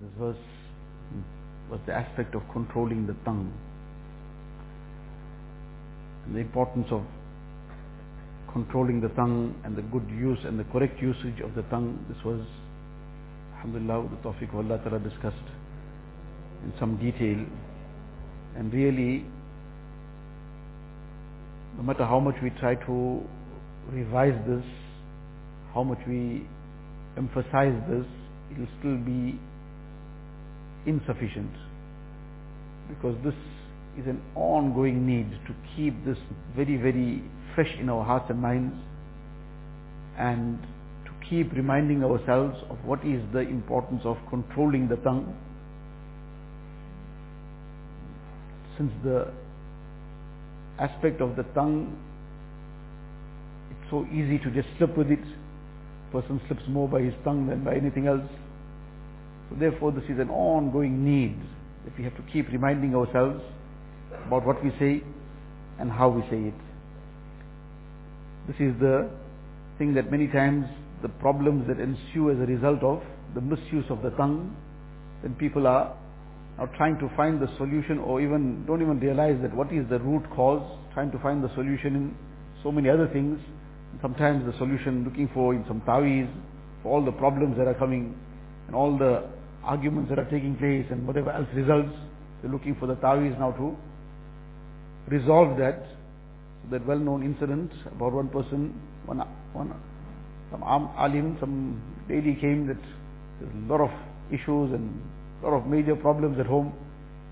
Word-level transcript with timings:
This 0.00 0.10
verse 0.18 0.36
was 1.70 1.78
the 1.86 1.92
aspect 1.92 2.34
of 2.34 2.42
controlling 2.50 3.06
the 3.06 3.14
tongue. 3.24 3.52
And 6.24 6.34
the 6.34 6.40
importance 6.40 6.86
of 6.90 7.02
controlling 8.52 9.02
the 9.02 9.08
tongue 9.08 9.54
and 9.64 9.76
the 9.76 9.82
good 9.82 10.08
use 10.08 10.38
and 10.44 10.58
the 10.58 10.64
correct 10.64 11.00
usage 11.02 11.40
of 11.44 11.54
the 11.54 11.62
tongue. 11.68 11.98
This 12.08 12.16
was, 12.24 12.40
alhamdulillah, 13.56 14.08
the 14.08 14.16
tawfiq 14.28 14.48
of 14.48 14.64
Allah 14.64 14.78
Ta'ala 14.82 14.98
discussed 14.98 15.48
in 16.64 16.72
some 16.80 16.96
detail. 16.96 17.44
And 18.56 18.72
really, 18.72 19.26
no 21.76 21.82
matter 21.82 22.06
how 22.06 22.18
much 22.18 22.36
we 22.42 22.50
try 22.60 22.76
to 22.76 23.20
revise 23.90 24.38
this, 24.48 24.64
how 25.74 25.82
much 25.82 25.98
we 26.08 26.46
emphasize 27.18 27.76
this, 27.90 28.06
it 28.52 28.58
will 28.58 28.72
still 28.80 28.96
be 28.96 29.38
insufficient. 30.86 31.52
Because 32.88 33.16
this 33.24 33.34
is 33.98 34.06
an 34.06 34.20
ongoing 34.34 35.06
need 35.06 35.30
to 35.46 35.54
keep 35.76 36.04
this 36.04 36.18
very, 36.56 36.76
very 36.76 37.22
fresh 37.54 37.74
in 37.78 37.88
our 37.88 38.04
hearts 38.04 38.26
and 38.30 38.40
minds 38.40 38.74
and 40.18 40.58
to 41.04 41.28
keep 41.28 41.52
reminding 41.52 42.04
ourselves 42.04 42.56
of 42.70 42.84
what 42.84 43.04
is 43.04 43.22
the 43.32 43.40
importance 43.40 44.02
of 44.04 44.16
controlling 44.28 44.88
the 44.88 44.96
tongue. 44.96 45.34
Since 48.78 48.92
the 49.04 49.30
aspect 50.78 51.20
of 51.20 51.36
the 51.36 51.44
tongue, 51.54 51.96
it's 53.70 53.90
so 53.90 54.06
easy 54.12 54.38
to 54.38 54.50
just 54.50 54.68
slip 54.78 54.96
with 54.96 55.10
it. 55.10 55.24
Person 56.10 56.40
slips 56.46 56.62
more 56.68 56.88
by 56.88 57.00
his 57.00 57.14
tongue 57.24 57.46
than 57.46 57.64
by 57.64 57.74
anything 57.74 58.06
else. 58.06 58.28
So 59.52 59.58
therefore 59.58 59.92
this 59.92 60.04
is 60.04 60.18
an 60.18 60.30
ongoing 60.30 61.04
need 61.04 61.36
that 61.84 61.96
we 61.98 62.04
have 62.04 62.16
to 62.16 62.22
keep 62.32 62.48
reminding 62.48 62.94
ourselves 62.94 63.42
about 64.26 64.46
what 64.46 64.64
we 64.64 64.70
say 64.78 65.02
and 65.78 65.90
how 65.90 66.08
we 66.08 66.22
say 66.30 66.48
it. 66.48 66.54
This 68.46 68.56
is 68.60 68.80
the 68.80 69.10
thing 69.76 69.92
that 69.94 70.10
many 70.10 70.26
times 70.28 70.64
the 71.02 71.08
problems 71.08 71.68
that 71.68 71.78
ensue 71.78 72.30
as 72.30 72.38
a 72.38 72.46
result 72.46 72.82
of 72.82 73.02
the 73.34 73.42
misuse 73.42 73.84
of 73.90 74.00
the 74.02 74.10
tongue, 74.10 74.56
then 75.22 75.34
people 75.34 75.66
are 75.66 75.94
now 76.56 76.66
trying 76.76 76.98
to 76.98 77.10
find 77.14 77.40
the 77.40 77.48
solution 77.58 77.98
or 77.98 78.22
even 78.22 78.64
don't 78.66 78.80
even 78.80 79.00
realize 79.00 79.36
that 79.42 79.54
what 79.54 79.70
is 79.70 79.86
the 79.90 79.98
root 79.98 80.22
cause, 80.34 80.62
trying 80.94 81.10
to 81.10 81.18
find 81.18 81.44
the 81.44 81.52
solution 81.54 81.94
in 81.94 82.16
so 82.62 82.72
many 82.72 82.88
other 82.88 83.08
things. 83.08 83.38
Sometimes 84.00 84.46
the 84.50 84.56
solution 84.56 85.04
looking 85.04 85.28
for 85.34 85.52
in 85.52 85.64
some 85.68 85.82
taweez, 85.82 86.30
for 86.82 86.92
all 86.92 87.04
the 87.04 87.12
problems 87.12 87.58
that 87.58 87.66
are 87.66 87.74
coming 87.74 88.14
and 88.66 88.74
all 88.74 88.96
the 88.96 89.24
arguments 89.64 90.10
that 90.10 90.18
are 90.18 90.30
taking 90.30 90.56
place 90.56 90.86
and 90.90 91.06
whatever 91.06 91.30
else 91.30 91.48
results, 91.54 91.94
they're 92.40 92.50
looking 92.50 92.74
for 92.76 92.86
the 92.86 92.96
taweez 92.96 93.38
now 93.38 93.52
to 93.52 93.76
resolve 95.08 95.58
that. 95.58 95.84
So 96.62 96.70
that 96.70 96.86
well-known 96.86 97.22
incident 97.22 97.72
about 97.86 98.12
one 98.12 98.28
person, 98.28 98.80
one, 99.06 99.18
one, 99.52 99.74
some 100.50 100.62
alim, 100.62 101.36
some 101.40 101.80
lady 102.08 102.34
came 102.34 102.66
that 102.66 102.76
there's 103.40 103.52
a 103.52 103.72
lot 103.72 103.80
of 103.80 103.90
issues 104.30 104.72
and 104.72 105.02
a 105.42 105.46
lot 105.46 105.56
of 105.56 105.66
major 105.66 105.96
problems 105.96 106.38
at 106.38 106.46
home. 106.46 106.72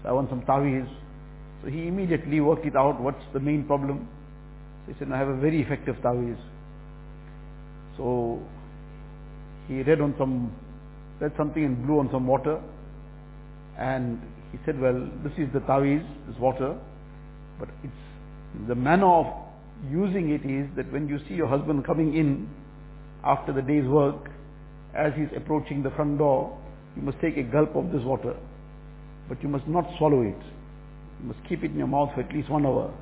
So 0.03 0.09
I 0.09 0.13
want 0.13 0.31
some 0.31 0.43
taweez. 0.43 0.89
So 1.63 1.69
he 1.69 1.87
immediately 1.87 2.41
worked 2.41 2.67
it 2.67 2.75
out, 2.75 3.01
what's 3.01 3.23
the 3.33 3.41
main 3.41 3.65
problem. 3.65 4.09
So 4.87 4.93
he 4.93 4.99
said, 4.99 5.13
I 5.13 5.19
have 5.19 5.29
a 5.29 5.37
very 5.37 5.61
effective 5.61 5.97
taweez. 5.97 6.39
So 7.97 8.41
he 9.69 9.83
read 9.83 10.01
on 10.01 10.15
some, 10.19 10.53
read 11.21 11.33
something 11.37 11.63
in 11.63 11.87
blew 11.87 11.99
on 11.99 12.09
some 12.11 12.27
water. 12.27 12.61
And 13.79 14.21
he 14.53 14.59
said, 14.67 14.81
well, 14.81 15.09
this 15.23 15.33
is 15.39 15.53
the 15.53 15.61
taweez, 15.61 16.05
this 16.27 16.39
water. 16.39 16.77
But 17.59 17.69
it's 17.85 17.93
the 18.67 18.75
manner 18.75 19.07
of 19.07 19.27
using 19.91 20.31
it 20.31 20.45
is 20.45 20.69
that 20.77 20.93
when 20.93 21.09
you 21.09 21.19
see 21.29 21.35
your 21.35 21.49
husband 21.49 21.85
coming 21.85 22.17
in 22.17 22.49
after 23.25 23.53
the 23.53 23.63
day's 23.63 23.85
work, 23.85 24.31
as 24.95 25.13
he's 25.17 25.29
approaching 25.37 25.83
the 25.83 25.91
front 25.91 26.19
door, 26.19 26.59
you 26.97 27.03
must 27.03 27.21
take 27.21 27.37
a 27.37 27.43
gulp 27.43 27.77
of 27.77 27.93
this 27.93 28.03
water. 28.03 28.35
But 29.29 29.43
you 29.43 29.49
must 29.49 29.69
not 29.69 29.85
swallow 29.99 30.23
it. 30.23 30.43
You 31.21 31.29
must 31.29 31.39
keep 31.49 31.63
it 31.63 31.71
in 31.71 31.79
your 31.79 31.87
mouth 31.87 32.11
for 32.15 32.23
at 32.23 32.33
least 32.33 32.51
one 32.51 32.67
hour. 32.67 32.93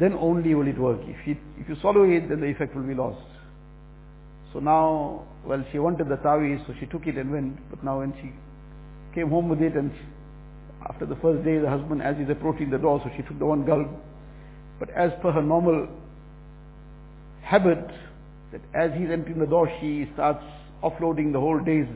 Then 0.00 0.14
only 0.14 0.54
will 0.54 0.66
it 0.66 0.78
work. 0.78 1.00
If 1.02 1.36
if 1.58 1.68
you 1.68 1.76
swallow 1.80 2.02
it, 2.04 2.28
then 2.28 2.40
the 2.40 2.46
effect 2.46 2.74
will 2.74 2.82
be 2.82 2.94
lost. 2.94 3.22
So 4.52 4.60
now, 4.60 5.24
well, 5.46 5.64
she 5.72 5.78
wanted 5.78 6.08
the 6.08 6.16
taweez, 6.16 6.66
so 6.66 6.74
she 6.78 6.86
took 6.86 7.06
it 7.06 7.16
and 7.16 7.32
went. 7.32 7.70
But 7.70 7.82
now 7.82 8.00
when 8.00 8.12
she 8.20 8.32
came 9.14 9.30
home 9.30 9.48
with 9.48 9.62
it 9.62 9.74
and 9.74 9.90
she, 9.92 10.04
after 10.88 11.06
the 11.06 11.16
first 11.16 11.44
day, 11.44 11.58
the 11.58 11.70
husband, 11.70 12.02
as 12.02 12.16
he's 12.18 12.28
approaching 12.28 12.70
the 12.70 12.78
door, 12.78 13.00
so 13.04 13.10
she 13.16 13.22
took 13.22 13.38
the 13.38 13.46
one 13.46 13.64
gulp. 13.64 13.88
But 14.78 14.90
as 14.90 15.12
per 15.22 15.32
her 15.32 15.42
normal 15.42 15.88
habit, 17.42 17.86
that 18.50 18.60
as 18.74 18.90
he's 18.98 19.10
entering 19.10 19.38
the 19.38 19.46
door, 19.46 19.70
she 19.80 20.08
starts 20.14 20.44
offloading 20.82 21.32
the 21.32 21.40
whole 21.40 21.60
day's, 21.60 21.86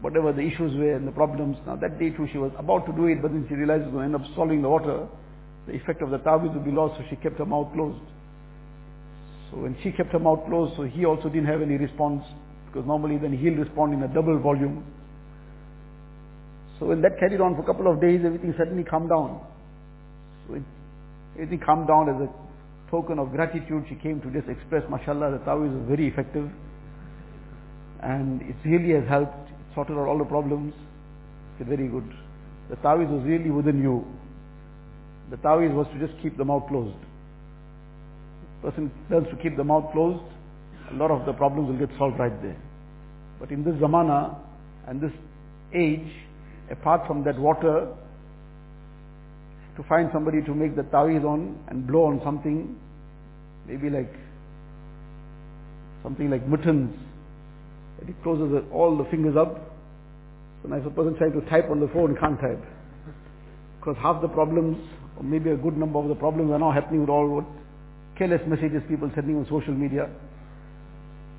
whatever 0.00 0.32
the 0.32 0.42
issues 0.42 0.76
were 0.76 0.94
and 0.94 1.08
the 1.08 1.12
problems. 1.12 1.56
Now 1.66 1.76
that 1.76 1.98
day 1.98 2.10
too, 2.10 2.28
she 2.30 2.38
was 2.38 2.52
about 2.58 2.86
to 2.86 2.92
do 2.92 3.06
it, 3.06 3.22
but 3.22 3.32
then 3.32 3.46
she 3.48 3.54
realized 3.54 3.84
was 3.84 3.92
going 3.92 4.12
to 4.12 4.16
end 4.16 4.24
up 4.26 4.34
swallowing 4.34 4.62
the 4.62 4.68
water. 4.68 5.08
The 5.66 5.74
effect 5.74 6.02
of 6.02 6.10
the 6.10 6.18
taweez 6.18 6.54
would 6.54 6.64
be 6.64 6.70
lost, 6.70 6.98
so 6.98 7.04
she 7.10 7.16
kept 7.16 7.38
her 7.38 7.46
mouth 7.46 7.72
closed. 7.72 8.00
So 9.50 9.58
when 9.58 9.76
she 9.82 9.92
kept 9.92 10.12
her 10.12 10.18
mouth 10.18 10.40
closed, 10.46 10.76
so 10.76 10.82
he 10.82 11.04
also 11.04 11.28
didn't 11.28 11.46
have 11.46 11.62
any 11.62 11.76
response, 11.76 12.22
because 12.66 12.86
normally 12.86 13.16
then 13.16 13.32
he'll 13.32 13.54
respond 13.54 13.94
in 13.94 14.02
a 14.02 14.08
double 14.08 14.38
volume. 14.38 14.84
So 16.78 16.86
when 16.86 17.00
that 17.02 17.18
carried 17.18 17.40
on 17.40 17.56
for 17.56 17.62
a 17.62 17.66
couple 17.66 17.90
of 17.90 18.00
days, 18.00 18.20
everything 18.24 18.54
suddenly 18.56 18.84
calmed 18.84 19.08
down. 19.08 19.40
So 20.46 20.54
it, 20.54 20.62
everything 21.34 21.60
calmed 21.64 21.88
down 21.88 22.08
as 22.08 22.28
a 22.28 22.90
token 22.90 23.18
of 23.18 23.32
gratitude. 23.32 23.84
She 23.88 23.96
came 23.96 24.20
to 24.20 24.30
just 24.30 24.48
express, 24.48 24.84
mashallah, 24.90 25.32
the 25.32 25.38
taweez 25.38 25.82
is 25.82 25.88
very 25.88 26.08
effective. 26.08 26.48
And 28.02 28.42
it 28.42 28.56
really 28.64 28.94
has 28.94 29.08
helped. 29.08 29.50
It 29.50 29.74
sorted 29.74 29.96
out 29.96 30.06
all 30.06 30.18
the 30.18 30.24
problems. 30.24 30.74
It's 31.58 31.68
very 31.68 31.88
good. 31.88 32.08
The 32.70 32.76
taweez 32.76 33.10
was 33.10 33.24
really 33.24 33.50
within 33.50 33.82
you. 33.82 34.06
The 35.30 35.36
taweez 35.38 35.74
was 35.74 35.86
to 35.92 36.06
just 36.06 36.20
keep 36.22 36.36
the 36.36 36.44
mouth 36.44 36.68
closed. 36.68 36.96
Person 38.62 38.90
learns 39.10 39.28
to 39.28 39.36
keep 39.36 39.56
the 39.56 39.64
mouth 39.64 39.92
closed, 39.92 40.22
a 40.90 40.94
lot 40.94 41.10
of 41.10 41.26
the 41.26 41.32
problems 41.32 41.68
will 41.68 41.86
get 41.86 41.96
solved 41.98 42.18
right 42.18 42.42
there. 42.42 42.56
But 43.38 43.50
in 43.50 43.62
this 43.62 43.74
zamana 43.74 44.36
and 44.86 45.00
this 45.00 45.12
age, 45.74 46.10
apart 46.70 47.06
from 47.06 47.24
that 47.24 47.38
water, 47.38 47.88
to 49.76 49.82
find 49.84 50.10
somebody 50.12 50.42
to 50.42 50.54
make 50.54 50.74
the 50.74 50.82
taweez 50.82 51.24
on 51.24 51.56
and 51.68 51.86
blow 51.86 52.06
on 52.06 52.20
something, 52.24 52.76
maybe 53.66 53.90
like 53.90 54.12
something 56.02 56.30
like 56.30 56.46
mittens, 56.48 56.94
it 58.00 58.14
closes 58.22 58.64
all 58.72 58.96
the 58.96 59.04
fingers 59.04 59.36
up. 59.36 59.72
So 60.62 60.68
now 60.68 60.76
if 60.76 60.86
a 60.86 60.90
person 60.90 61.16
trying 61.16 61.32
to 61.32 61.42
type 61.48 61.70
on 61.70 61.78
the 61.78 61.88
phone 61.88 62.16
can't 62.16 62.40
type. 62.40 62.62
Because 63.78 63.96
half 64.02 64.20
the 64.20 64.28
problems, 64.28 64.76
or 65.16 65.22
maybe 65.22 65.50
a 65.50 65.56
good 65.56 65.76
number 65.76 66.00
of 66.00 66.08
the 66.08 66.14
problems 66.16 66.50
are 66.50 66.58
now 66.58 66.72
happening 66.72 67.02
with 67.02 67.10
all 67.10 67.28
what 67.28 67.44
careless 68.18 68.42
messages 68.46 68.82
people 68.88 69.10
sending 69.14 69.36
on 69.36 69.46
social 69.48 69.72
media 69.72 70.10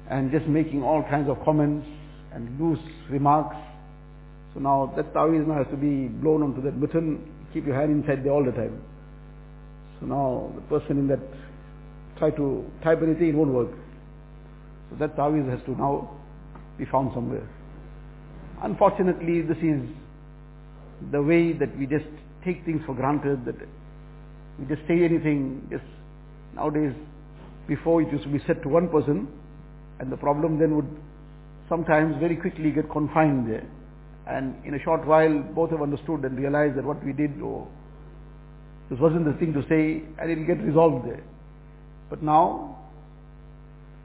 and 0.09 0.31
just 0.31 0.47
making 0.47 0.81
all 0.81 1.03
kinds 1.03 1.29
of 1.29 1.37
comments 1.43 1.85
and 2.33 2.59
loose 2.59 2.79
remarks. 3.09 3.55
So 4.53 4.59
now 4.59 4.91
that 4.95 5.13
taweez 5.13 5.45
now 5.45 5.55
has 5.55 5.67
to 5.71 5.77
be 5.77 6.07
blown 6.07 6.41
onto 6.41 6.61
that 6.63 6.75
mitten, 6.75 7.29
keep 7.53 7.65
your 7.67 7.75
hand 7.75 7.91
inside 7.91 8.23
there 8.23 8.31
all 8.31 8.43
the 8.43 8.51
time. 8.51 8.81
So 9.99 10.07
now 10.07 10.51
the 10.55 10.61
person 10.61 10.97
in 10.97 11.07
that 11.09 11.19
try 12.17 12.31
to 12.31 12.65
type 12.83 13.01
anything, 13.03 13.29
it 13.29 13.35
won't 13.35 13.51
work. 13.51 13.71
So 14.89 14.95
that 14.97 15.15
taweez 15.15 15.49
has 15.49 15.59
to 15.65 15.71
now 15.71 16.17
be 16.77 16.85
found 16.85 17.11
somewhere. 17.13 17.47
Unfortunately, 18.63 19.41
this 19.41 19.57
is 19.57 19.81
the 21.11 21.21
way 21.21 21.53
that 21.53 21.77
we 21.77 21.85
just 21.85 22.05
take 22.43 22.65
things 22.65 22.81
for 22.85 22.95
granted, 22.95 23.45
that 23.45 23.55
we 24.57 24.65
just 24.65 24.81
say 24.87 25.03
anything, 25.03 25.67
just 25.69 25.83
nowadays, 26.59 26.93
before 27.67 28.01
it 28.01 28.11
used 28.11 28.23
to 28.23 28.29
be 28.29 28.39
said 28.45 28.61
to 28.63 28.69
one 28.69 28.89
person, 28.89 29.27
and 29.99 30.11
the 30.11 30.17
problem 30.17 30.59
then 30.59 30.75
would 30.75 30.89
sometimes 31.69 32.15
very 32.19 32.35
quickly 32.35 32.71
get 32.71 32.89
confined 32.91 33.49
there. 33.49 33.65
And 34.27 34.55
in 34.65 34.73
a 34.73 34.79
short 34.83 35.05
while, 35.05 35.39
both 35.55 35.71
have 35.71 35.81
understood 35.81 36.23
and 36.25 36.37
realized 36.37 36.77
that 36.77 36.83
what 36.83 37.03
we 37.03 37.13
did, 37.13 37.41
or 37.41 37.67
this 38.89 38.99
wasn't 38.99 39.25
the 39.25 39.33
thing 39.33 39.53
to 39.53 39.61
say, 39.69 40.03
and 40.19 40.31
it'll 40.31 40.45
get 40.45 40.61
resolved 40.63 41.07
there. 41.07 41.23
But 42.09 42.23
now, 42.23 42.77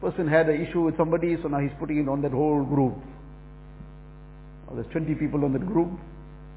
person 0.01 0.29
had 0.29 0.49
an 0.49 0.61
issue 0.61 0.83
with 0.83 0.97
somebody, 0.97 1.37
so 1.43 1.49
now 1.49 1.59
he's 1.59 1.73
putting 1.79 1.99
it 1.99 2.09
on 2.09 2.23
that 2.23 2.33
whole 2.33 2.63
group. 2.63 2.95
Now 4.69 4.75
there's 4.75 4.93
20 4.93 5.15
people 5.15 5.45
on 5.45 5.53
that 5.55 5.67
group, 5.67 5.99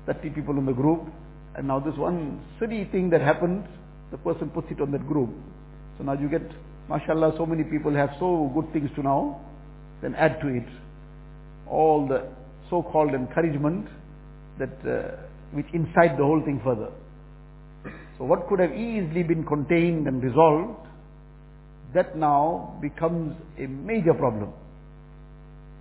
30 0.06 0.30
people 0.32 0.58
on 0.58 0.66
the 0.66 0.74
group, 0.74 1.04
and 1.56 1.68
now 1.68 1.80
this 1.80 1.96
one 1.96 2.42
silly 2.60 2.86
thing 2.92 3.10
that 3.12 3.22
happened, 3.22 3.66
the 4.12 4.18
person 4.18 4.50
puts 4.50 4.68
it 4.72 4.82
on 4.82 4.92
that 4.92 5.08
group. 5.08 5.30
So 5.98 6.04
now 6.04 6.14
you 6.14 6.30
get, 6.30 6.44
mashallah, 6.90 7.34
so 7.38 7.46
many 7.46 7.64
people 7.64 7.94
have 7.94 8.12
so 8.20 8.52
good 8.54 8.72
things 8.74 8.90
to 8.96 9.04
now, 9.04 9.42
then 10.02 10.16
add 10.16 10.40
to 10.42 10.48
it. 10.48 10.68
All 11.68 12.08
the 12.08 12.28
so-called 12.70 13.14
encouragement 13.14 13.88
that 14.60 14.70
uh, 14.88 15.28
which 15.52 15.68
incite 15.74 16.18
the 16.18 16.24
whole 16.24 16.42
thing 16.44 16.62
further. 16.64 16.92
So 18.18 18.26
what 18.26 18.48
could 18.48 18.60
have 18.60 18.72
easily 18.72 19.24
been 19.24 19.46
contained 19.46 20.08
and 20.08 20.22
resolved, 20.22 20.88
that 21.94 22.18
now 22.18 22.78
becomes 22.82 23.36
a 23.58 23.68
major 23.68 24.14
problem. 24.14 24.52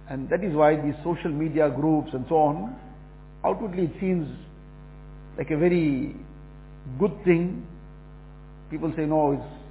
And 0.08 0.28
that 0.30 0.44
is 0.44 0.54
why 0.54 0.76
these 0.76 0.94
social 1.02 1.30
media 1.30 1.68
groups 1.68 2.10
and 2.12 2.24
so 2.28 2.36
on, 2.36 2.76
outwardly 3.44 3.84
it 3.84 3.92
seems 4.00 4.28
like 5.36 5.50
a 5.50 5.56
very 5.56 6.14
good 6.98 7.12
thing. 7.24 7.66
People 8.70 8.92
say, 8.96 9.04
no, 9.04 9.32
it's 9.32 9.65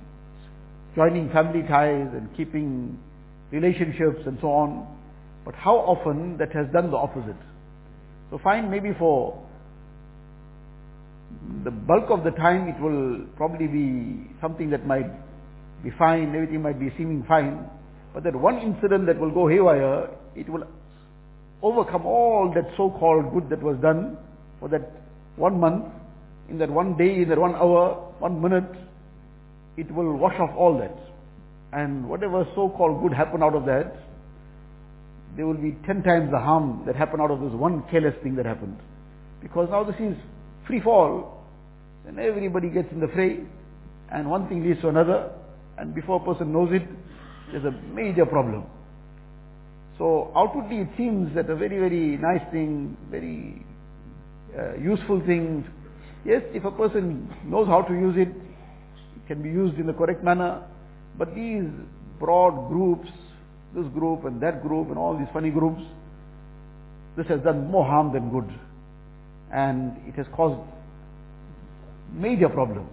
joining 0.95 1.29
family 1.31 1.61
ties 1.67 2.07
and 2.13 2.29
keeping 2.37 2.97
relationships 3.51 4.21
and 4.25 4.37
so 4.41 4.47
on. 4.47 4.87
But 5.43 5.55
how 5.55 5.75
often 5.75 6.37
that 6.37 6.51
has 6.53 6.67
done 6.73 6.91
the 6.91 6.97
opposite? 6.97 7.35
So 8.31 8.39
fine, 8.43 8.71
maybe 8.71 8.91
for 8.97 9.45
the 11.63 11.71
bulk 11.71 12.09
of 12.09 12.23
the 12.23 12.31
time 12.31 12.67
it 12.67 12.79
will 12.81 13.25
probably 13.35 13.67
be 13.67 14.27
something 14.41 14.69
that 14.71 14.85
might 14.87 15.11
be 15.83 15.91
fine, 15.97 16.33
everything 16.33 16.61
might 16.61 16.79
be 16.79 16.91
seeming 16.97 17.23
fine. 17.27 17.69
But 18.13 18.23
that 18.23 18.35
one 18.35 18.57
incident 18.59 19.05
that 19.07 19.19
will 19.19 19.31
go 19.31 19.47
haywire, 19.47 20.09
it 20.35 20.49
will 20.49 20.63
overcome 21.61 22.05
all 22.05 22.51
that 22.55 22.65
so-called 22.77 23.33
good 23.33 23.49
that 23.49 23.61
was 23.61 23.77
done 23.81 24.17
for 24.59 24.69
that 24.69 24.91
one 25.35 25.59
month, 25.59 25.85
in 26.49 26.57
that 26.59 26.69
one 26.69 26.97
day, 26.97 27.21
in 27.21 27.29
that 27.29 27.37
one 27.37 27.55
hour, 27.55 28.13
one 28.19 28.41
minute, 28.41 28.71
it 29.77 29.91
will 29.91 30.13
wash 30.17 30.39
off 30.39 30.51
all 30.57 30.77
that. 30.79 30.95
And 31.73 32.07
whatever 32.07 32.47
so-called 32.55 33.01
good 33.01 33.13
happened 33.13 33.43
out 33.43 33.55
of 33.55 33.65
that, 33.65 33.95
there 35.35 35.45
will 35.45 35.57
be 35.57 35.75
ten 35.85 36.01
times 36.03 36.31
the 36.31 36.39
harm 36.39 36.83
that 36.85 36.95
happened 36.95 37.21
out 37.21 37.31
of 37.31 37.41
this 37.41 37.51
one 37.51 37.83
careless 37.91 38.15
thing 38.23 38.35
that 38.35 38.45
happened. 38.45 38.77
Because 39.41 39.67
now 39.69 39.83
this 39.83 39.95
is 39.99 40.15
free 40.65 40.79
fall, 40.79 41.43
then 42.05 42.17
everybody 42.19 42.69
gets 42.69 42.91
in 42.91 42.99
the 42.99 43.09
fray, 43.09 43.39
and 44.11 44.29
one 44.29 44.47
thing 44.47 44.63
leads 44.63 44.79
to 44.81 44.87
another, 44.89 45.31
and 45.77 45.93
before 45.93 46.21
a 46.21 46.25
person 46.25 46.53
knows 46.53 46.69
it, 46.71 46.87
there's 47.51 47.65
a 47.65 47.71
major 47.93 48.25
problem. 48.25 48.63
So 49.97 50.31
outwardly 50.35 50.79
it 50.79 50.89
seems 50.97 51.35
that 51.35 51.49
a 51.49 51.55
very, 51.55 51.79
very 51.79 52.17
nice 52.17 52.41
thing, 52.51 52.97
very 53.09 53.65
uh, 54.57 54.75
useful 54.77 55.19
thing. 55.25 55.65
Yes, 56.23 56.41
if 56.53 56.63
a 56.63 56.71
person 56.71 57.29
knows 57.45 57.67
how 57.67 57.81
to 57.81 57.93
use 57.93 58.15
it, 58.17 58.29
it 58.29 58.44
can 59.27 59.41
be 59.41 59.49
used 59.49 59.77
in 59.79 59.87
the 59.87 59.93
correct 59.93 60.23
manner. 60.23 60.61
But 61.17 61.35
these 61.35 61.65
broad 62.19 62.69
groups, 62.69 63.09
this 63.73 63.85
group 63.93 64.25
and 64.25 64.41
that 64.41 64.61
group 64.61 64.89
and 64.89 64.97
all 64.97 65.17
these 65.17 65.27
funny 65.33 65.49
groups, 65.49 65.81
this 67.17 67.27
has 67.27 67.41
done 67.41 67.69
more 67.71 67.85
harm 67.85 68.13
than 68.13 68.29
good. 68.29 68.49
And 69.51 69.97
it 70.07 70.15
has 70.15 70.25
caused 70.35 70.59
major 72.13 72.49
problems. 72.49 72.91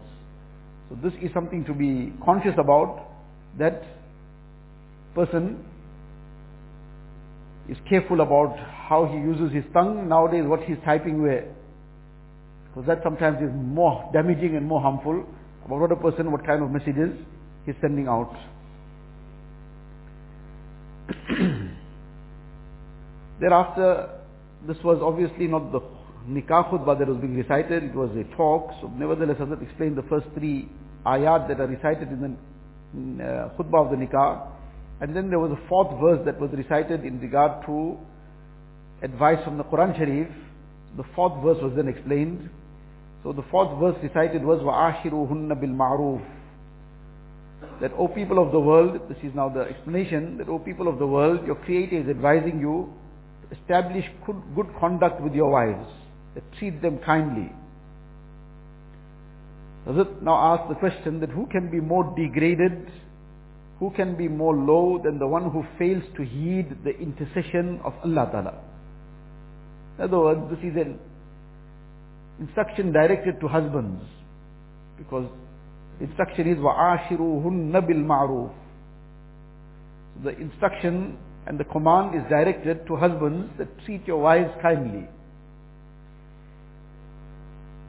So 0.88 0.98
this 1.02 1.12
is 1.22 1.30
something 1.34 1.64
to 1.64 1.74
be 1.74 2.12
conscious 2.24 2.54
about, 2.58 3.08
that 3.58 3.82
person 5.14 5.64
is 7.68 7.76
careful 7.88 8.20
about 8.20 8.58
how 8.58 9.06
he 9.06 9.18
uses 9.18 9.54
his 9.54 9.64
tongue 9.72 10.08
nowadays, 10.08 10.44
what 10.46 10.62
he's 10.62 10.78
typing 10.84 11.22
where. 11.22 11.46
Because 12.68 12.86
that 12.86 13.02
sometimes 13.02 13.38
is 13.42 13.50
more 13.54 14.08
damaging 14.12 14.56
and 14.56 14.66
more 14.66 14.80
harmful 14.80 15.26
about 15.64 15.80
what 15.80 15.92
a 15.92 15.96
person, 15.96 16.30
what 16.32 16.44
kind 16.46 16.62
of 16.62 16.70
messages 16.70 17.16
he's 17.64 17.74
sending 17.80 18.08
out. 18.08 18.34
Thereafter, 23.40 24.08
this 24.66 24.76
was 24.84 25.00
obviously 25.02 25.46
not 25.46 25.72
the 25.72 25.80
nikah 26.28 26.70
khutbah 26.70 26.98
that 26.98 27.08
was 27.08 27.18
being 27.18 27.36
recited, 27.36 27.82
it 27.84 27.94
was 27.94 28.10
a 28.16 28.24
talk. 28.36 28.70
So 28.80 28.88
nevertheless, 28.88 29.38
Hazrat 29.38 29.62
explained 29.62 29.96
the 29.96 30.04
first 30.08 30.26
three 30.34 30.68
ayat 31.04 31.48
that 31.48 31.60
are 31.60 31.66
recited 31.66 32.08
in 32.08 32.20
the 32.20 33.24
uh, 33.24 33.48
khutbah 33.56 33.84
of 33.86 33.90
the 33.90 33.96
nikah. 33.96 34.48
And 35.00 35.16
then 35.16 35.30
there 35.30 35.40
was 35.40 35.50
a 35.50 35.68
fourth 35.68 36.00
verse 36.00 36.20
that 36.24 36.40
was 36.40 36.50
recited 36.52 37.04
in 37.04 37.20
regard 37.20 37.66
to 37.66 37.98
advice 39.02 39.42
from 39.44 39.58
the 39.58 39.64
Quran 39.64 39.96
Sharif. 39.98 40.28
The 40.96 41.04
fourth 41.16 41.42
verse 41.42 41.58
was 41.60 41.72
then 41.74 41.88
explained. 41.88 42.48
So 43.23 43.33
the 43.33 43.43
fourth 43.51 43.79
verse 43.79 43.95
recited 44.01 44.43
was 44.43 44.59
وَآشِرُهُنَّ 44.61 45.51
بِالْمَعْرُوفِ 45.61 46.21
That, 47.81 47.91
O 47.97 48.07
people 48.07 48.43
of 48.43 48.51
the 48.51 48.59
world, 48.59 49.01
this 49.09 49.17
is 49.23 49.33
now 49.35 49.49
the 49.49 49.61
explanation, 49.61 50.37
that, 50.37 50.47
O 50.49 50.59
people 50.59 50.87
of 50.87 50.99
the 50.99 51.07
world, 51.07 51.45
your 51.45 51.55
Creator 51.55 52.01
is 52.01 52.09
advising 52.09 52.59
you 52.59 52.93
to 53.43 53.57
establish 53.57 54.05
good, 54.25 54.41
good 54.55 54.67
conduct 54.79 55.21
with 55.21 55.33
your 55.33 55.51
wives, 55.51 55.87
that 56.35 56.43
treat 56.57 56.81
them 56.81 56.99
kindly. 56.99 57.51
Hazrat 59.87 60.21
now 60.21 60.55
asked 60.55 60.69
the 60.69 60.75
question 60.75 61.19
that 61.21 61.29
who 61.29 61.45
can 61.47 61.71
be 61.71 61.79
more 61.79 62.13
degraded 62.15 62.91
who 63.79 63.91
can 63.91 64.15
be 64.15 64.27
more 64.27 64.55
low 64.55 64.99
than 65.03 65.19
the 65.19 65.27
one 65.27 65.51
who 65.51 65.63
fails 65.77 66.03
to 66.15 66.23
heed 66.23 66.83
the 66.83 66.97
intercession 66.97 67.79
of 67.83 67.93
Allah 68.03 68.29
Ta'ala? 68.31 68.53
In 69.97 70.03
other 70.05 70.19
words, 70.19 70.41
this 70.49 70.71
is 70.71 70.75
an 70.77 70.99
instruction 72.39 72.91
directed 72.91 73.39
to 73.39 73.47
husbands. 73.47 74.03
Because 74.97 75.29
instruction 75.99 76.47
is 76.47 76.57
وَعَاشِرُهُنَّ 76.57 77.71
بِالْمَعْرُوفِ 77.71 78.53
so 80.17 80.29
the 80.29 80.37
instruction 80.37 81.17
and 81.45 81.59
the 81.59 81.63
command 81.63 82.15
is 82.15 82.27
directed 82.29 82.85
to 82.87 82.95
husbands 82.95 83.51
that 83.57 83.67
treat 83.85 84.05
your 84.05 84.21
wives 84.21 84.51
kindly. 84.61 85.07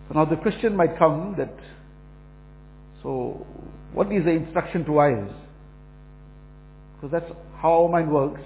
So 0.08 0.14
now 0.14 0.24
the 0.24 0.36
question 0.36 0.76
might 0.76 0.98
come 0.98 1.34
that, 1.38 1.54
so 3.02 3.46
what 3.92 4.12
is 4.12 4.24
the 4.24 4.30
instruction 4.30 4.84
to 4.84 4.92
wives? 4.92 5.32
Because 6.94 7.12
that's 7.12 7.32
how 7.60 7.84
our 7.84 7.88
mind 7.88 8.10
works. 8.12 8.40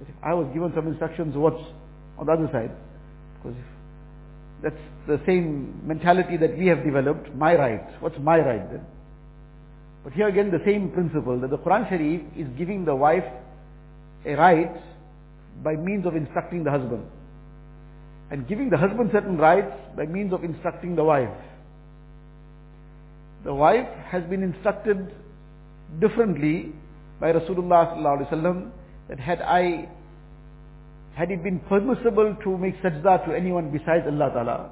If 0.00 0.08
I 0.22 0.34
was 0.34 0.46
given 0.52 0.72
some 0.74 0.86
instructions, 0.88 1.34
what's 1.36 1.62
on 2.18 2.26
the 2.26 2.32
other 2.32 2.48
side? 2.52 2.70
Because 3.36 3.56
if 3.58 4.62
that's 4.62 4.82
the 5.07 5.19
same 5.25 5.81
mentality 5.85 6.37
that 6.37 6.57
we 6.57 6.67
have 6.67 6.83
developed, 6.83 7.33
my 7.35 7.55
right. 7.55 8.01
What's 8.01 8.19
my 8.19 8.37
right 8.39 8.69
then? 8.71 8.85
But 10.03 10.13
here 10.13 10.27
again 10.27 10.51
the 10.51 10.61
same 10.65 10.91
principle, 10.91 11.39
that 11.39 11.49
the 11.49 11.57
Quran 11.57 11.89
Sharif 11.89 12.21
is 12.35 12.47
giving 12.57 12.85
the 12.85 12.95
wife 12.95 13.25
a 14.25 14.35
right 14.35 14.71
by 15.63 15.75
means 15.75 16.05
of 16.05 16.15
instructing 16.15 16.63
the 16.63 16.71
husband. 16.71 17.05
And 18.31 18.47
giving 18.47 18.69
the 18.69 18.77
husband 18.77 19.09
certain 19.11 19.37
rights 19.37 19.73
by 19.95 20.05
means 20.05 20.33
of 20.33 20.43
instructing 20.43 20.95
the 20.95 21.03
wife. 21.03 21.29
The 23.43 23.53
wife 23.53 23.87
has 24.09 24.23
been 24.23 24.43
instructed 24.43 25.13
differently 25.99 26.71
by 27.19 27.33
Rasulullah 27.33 28.71
that 29.09 29.19
had 29.19 29.41
I, 29.41 29.89
had 31.15 31.31
it 31.31 31.43
been 31.43 31.59
permissible 31.59 32.35
to 32.43 32.57
make 32.57 32.81
sajda 32.81 33.25
to 33.25 33.35
anyone 33.35 33.71
besides 33.71 34.05
Allah 34.07 34.31
Ta'ala, 34.33 34.71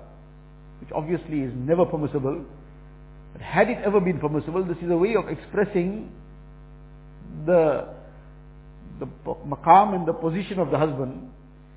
which 0.80 0.90
obviously 0.94 1.42
is 1.42 1.54
never 1.56 1.86
permissible, 1.86 2.46
but 3.34 3.42
had 3.42 3.70
it 3.70 3.78
ever 3.86 4.00
been 4.00 4.20
permissible, 4.20 4.64
this 4.64 4.78
is 4.84 4.90
a 4.90 4.98
way 4.98 5.16
of 5.16 5.28
expressing 5.28 6.12
the, 7.46 7.88
the 9.00 9.06
maqam 9.26 9.96
and 9.96 10.08
the 10.08 10.14
position 10.14 10.60
of 10.60 10.72
the 10.72 10.78
husband, 10.78 11.30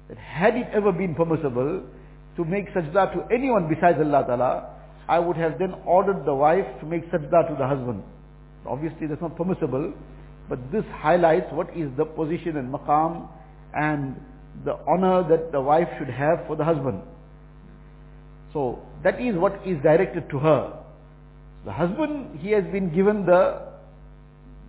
that 0.08 0.18
had 0.18 0.56
it 0.56 0.68
ever 0.72 0.92
been 0.92 1.14
permissible 1.14 1.82
to 2.36 2.44
make 2.44 2.68
sajda 2.74 3.12
to 3.12 3.34
anyone 3.34 3.68
besides 3.68 3.98
Allah 3.98 4.24
Ta'ala, 4.26 4.70
I 5.08 5.18
would 5.18 5.36
have 5.36 5.58
then 5.58 5.74
ordered 5.84 6.24
the 6.24 6.34
wife 6.34 6.66
to 6.80 6.86
make 6.86 7.10
sajda 7.10 7.48
to 7.48 7.56
the 7.58 7.66
husband. 7.66 8.02
Obviously 8.66 9.06
that's 9.06 9.20
not 9.20 9.36
permissible, 9.36 9.92
but 10.48 10.58
this 10.72 10.84
highlights 10.92 11.52
what 11.52 11.68
is 11.76 11.90
the 11.96 12.04
position 12.04 12.56
and 12.56 12.72
maqam 12.72 13.28
and 13.74 14.16
the 14.64 14.78
honor 14.86 15.26
that 15.28 15.52
the 15.52 15.60
wife 15.60 15.88
should 15.98 16.10
have 16.10 16.46
for 16.46 16.56
the 16.56 16.64
husband. 16.64 17.02
So 18.52 18.80
that 19.02 19.20
is 19.20 19.36
what 19.36 19.60
is 19.66 19.82
directed 19.82 20.28
to 20.30 20.38
her. 20.38 20.78
The 21.64 21.72
husband, 21.72 22.40
he 22.40 22.50
has 22.50 22.64
been 22.64 22.94
given 22.94 23.24
the 23.24 23.72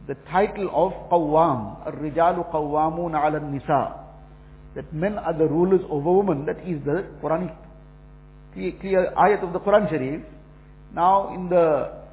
the 0.06 0.16
title 0.30 0.70
of 0.74 0.92
Qawwam, 1.10 1.86
Ar-Rijalu 1.86 2.52
Qawwamun 2.52 3.16
ala 3.16 3.40
nisa 3.40 3.96
That 4.75 4.92
men 4.94 5.18
are 5.18 5.34
the 5.34 5.48
rulers 5.48 5.82
over 5.90 6.12
women. 6.12 6.46
That 6.46 6.60
is 6.68 6.84
the 6.84 7.06
Quranic 7.22 7.56
clear, 8.54 8.74
clear 8.82 9.13
ayat 9.18 9.44
of 9.44 9.54
the 9.54 9.60
Quran 9.60 9.90
Sharif. 9.90 10.22
Now 10.94 11.34
in 11.34 11.48
the 11.50 12.04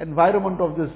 environment 0.00 0.60
of 0.60 0.76
this 0.76 0.90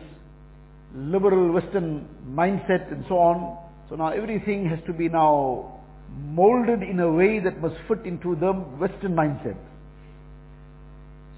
liberal 0.95 1.53
Western 1.53 2.07
mindset 2.29 2.93
and 2.93 3.05
so 3.09 3.17
on. 3.17 3.59
So 3.89 3.97
now 3.97 4.09
everything 4.09 4.69
has 4.69 4.79
to 4.87 4.93
be 4.93 5.09
now 5.09 5.81
molded 6.15 6.83
in 6.83 7.01
a 7.01 7.11
way 7.11 7.41
that 7.41 7.61
must 7.61 7.77
fit 7.89 8.05
into 8.05 8.37
the 8.37 8.53
Western 8.53 9.15
mindset. 9.15 9.57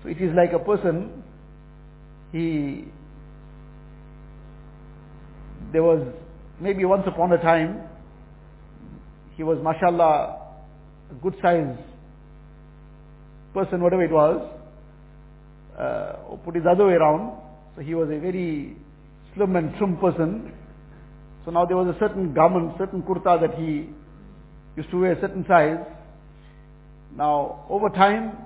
So 0.04 0.10
it 0.10 0.20
is 0.20 0.34
like 0.36 0.52
a 0.52 0.58
person, 0.58 1.24
he, 2.30 2.84
there 5.72 5.82
was 5.82 6.06
maybe 6.60 6.84
once 6.84 7.04
upon 7.06 7.32
a 7.32 7.38
time, 7.38 7.80
he 9.34 9.42
was 9.42 9.58
mashallah 9.62 10.40
a 11.10 11.14
good 11.22 11.34
size 11.42 11.76
person, 13.54 13.80
whatever 13.82 14.04
it 14.04 14.10
was, 14.10 14.50
uh, 15.78 16.16
or 16.28 16.38
put 16.44 16.56
it 16.56 16.64
the 16.64 16.70
other 16.70 16.86
way 16.86 16.94
around. 16.94 17.40
So 17.74 17.82
he 17.82 17.94
was 17.94 18.08
a 18.08 18.18
very 18.18 18.76
slim 19.34 19.56
and 19.56 19.74
trim 19.78 19.96
person. 19.96 20.52
So 21.44 21.50
now 21.50 21.64
there 21.64 21.76
was 21.76 21.94
a 21.94 21.98
certain 21.98 22.34
garment, 22.34 22.74
certain 22.78 23.02
kurta 23.02 23.40
that 23.40 23.58
he 23.58 23.88
used 24.76 24.90
to 24.90 25.00
wear 25.00 25.12
a 25.12 25.20
certain 25.20 25.46
size. 25.48 25.78
Now, 27.16 27.64
over 27.70 27.88
time, 27.88 28.36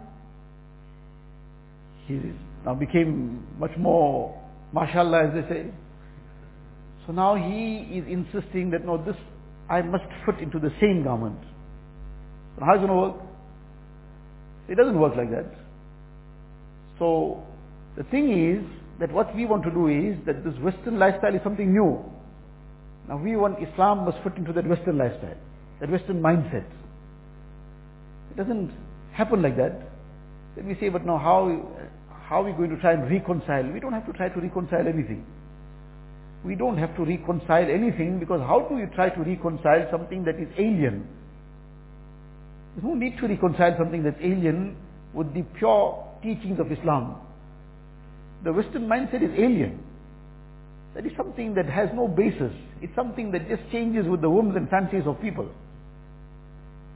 he 2.08 2.32
now 2.64 2.74
became 2.74 3.46
much 3.58 3.70
more, 3.78 4.40
mashallah 4.72 5.28
as 5.28 5.34
they 5.34 5.48
say. 5.48 5.70
So 7.06 7.12
now 7.12 7.36
he 7.36 7.98
is 7.98 8.04
insisting 8.08 8.70
that 8.70 8.84
no, 8.84 9.02
this, 9.02 9.16
I 9.70 9.82
must 9.82 10.04
fit 10.26 10.40
into 10.40 10.58
the 10.58 10.70
same 10.80 11.04
garment. 11.04 11.38
So 12.56 12.64
how 12.64 12.74
is 12.74 12.82
it 12.82 12.86
going 12.86 12.90
to 12.90 12.94
work? 12.94 13.16
It 14.68 14.74
doesn't 14.76 14.98
work 14.98 15.14
like 15.16 15.30
that. 15.30 15.54
So 16.98 17.42
the 17.96 18.04
thing 18.04 18.54
is 18.54 18.64
that 19.00 19.12
what 19.12 19.34
we 19.34 19.46
want 19.46 19.62
to 19.64 19.70
do 19.70 19.86
is 19.88 20.16
that 20.26 20.44
this 20.44 20.54
Western 20.60 20.98
lifestyle 20.98 21.34
is 21.34 21.40
something 21.44 21.72
new. 21.72 22.04
Now 23.08 23.16
we 23.16 23.36
want 23.36 23.56
Islam 23.62 24.04
must 24.04 24.18
fit 24.22 24.36
into 24.36 24.52
that 24.52 24.68
Western 24.68 24.98
lifestyle, 24.98 25.36
that 25.80 25.90
Western 25.90 26.20
mindset. 26.20 26.66
It 28.30 28.36
doesn't 28.36 28.72
happen 29.12 29.40
like 29.40 29.56
that. 29.56 29.80
Then 30.56 30.66
we 30.66 30.76
say, 30.78 30.88
but 30.88 31.06
now 31.06 31.16
how, 31.16 31.48
how 32.28 32.42
are 32.42 32.44
we 32.44 32.52
going 32.52 32.68
to 32.68 32.76
try 32.80 32.92
and 32.92 33.10
reconcile? 33.10 33.64
We 33.72 33.80
don't 33.80 33.94
have 33.94 34.04
to 34.04 34.12
try 34.12 34.28
to 34.28 34.38
reconcile 34.38 34.86
anything. 34.86 35.24
We 36.44 36.56
don't 36.56 36.76
have 36.76 36.94
to 36.96 37.04
reconcile 37.04 37.70
anything 37.70 38.18
because 38.18 38.40
how 38.40 38.66
do 38.68 38.76
you 38.76 38.86
try 38.94 39.08
to 39.08 39.20
reconcile 39.20 39.88
something 39.90 40.24
that 40.24 40.36
is 40.36 40.48
alien? 40.58 41.08
There's 42.74 42.84
no 42.84 42.94
need 42.94 43.16
to 43.18 43.28
reconcile 43.28 43.74
something 43.78 44.02
that's 44.02 44.20
alien 44.20 44.76
with 45.14 45.32
the 45.32 45.42
pure 45.56 46.04
teachings 46.22 46.60
of 46.60 46.70
Islam. 46.70 47.16
The 48.44 48.52
Western 48.52 48.86
mindset 48.86 49.22
is 49.22 49.30
alien. 49.32 49.82
That 50.94 51.06
is 51.06 51.12
something 51.16 51.54
that 51.54 51.66
has 51.66 51.88
no 51.94 52.08
basis. 52.08 52.52
It's 52.82 52.94
something 52.94 53.32
that 53.32 53.48
just 53.48 53.62
changes 53.72 54.06
with 54.06 54.20
the 54.20 54.28
whims 54.28 54.54
and 54.54 54.68
fancies 54.68 55.06
of 55.06 55.18
people. 55.22 55.48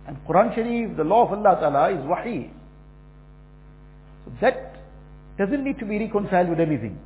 And 0.06 0.18
Quran 0.28 0.54
Sharif, 0.54 0.96
the 0.96 1.04
law 1.04 1.24
of 1.24 1.32
Allah 1.32 1.58
Ta'ala 1.58 1.90
is 1.90 2.06
wahi. 2.06 2.50
So 4.26 4.32
that 4.42 4.71
doesn't 5.38 5.64
need 5.64 5.78
to 5.78 5.86
be 5.86 5.98
reconciled 5.98 6.50
with 6.50 6.60
anything. 6.60 6.98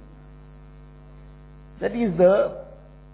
That 1.80 1.92
is 1.92 2.16
the 2.16 2.64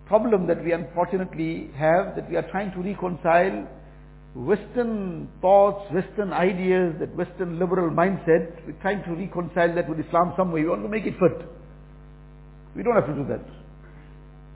problem 0.06 0.46
that 0.46 0.64
we 0.64 0.72
unfortunately 0.72 1.70
have, 1.76 2.16
that 2.16 2.28
we 2.30 2.36
are 2.36 2.48
trying 2.50 2.72
to 2.72 2.78
reconcile 2.80 3.66
Western 4.34 5.28
thoughts, 5.40 5.92
Western 5.92 6.32
ideas, 6.32 6.94
that 7.00 7.14
Western 7.16 7.58
liberal 7.58 7.90
mindset, 7.90 8.64
we're 8.66 8.80
trying 8.80 9.02
to 9.04 9.10
reconcile 9.14 9.74
that 9.74 9.88
with 9.88 9.98
Islam 10.00 10.32
some 10.36 10.52
way. 10.52 10.62
We 10.62 10.68
want 10.68 10.82
to 10.82 10.88
make 10.88 11.04
it 11.04 11.14
fit. 11.20 11.46
We 12.74 12.82
don't 12.82 12.94
have 12.94 13.06
to 13.06 13.14
do 13.14 13.26
that. 13.28 13.44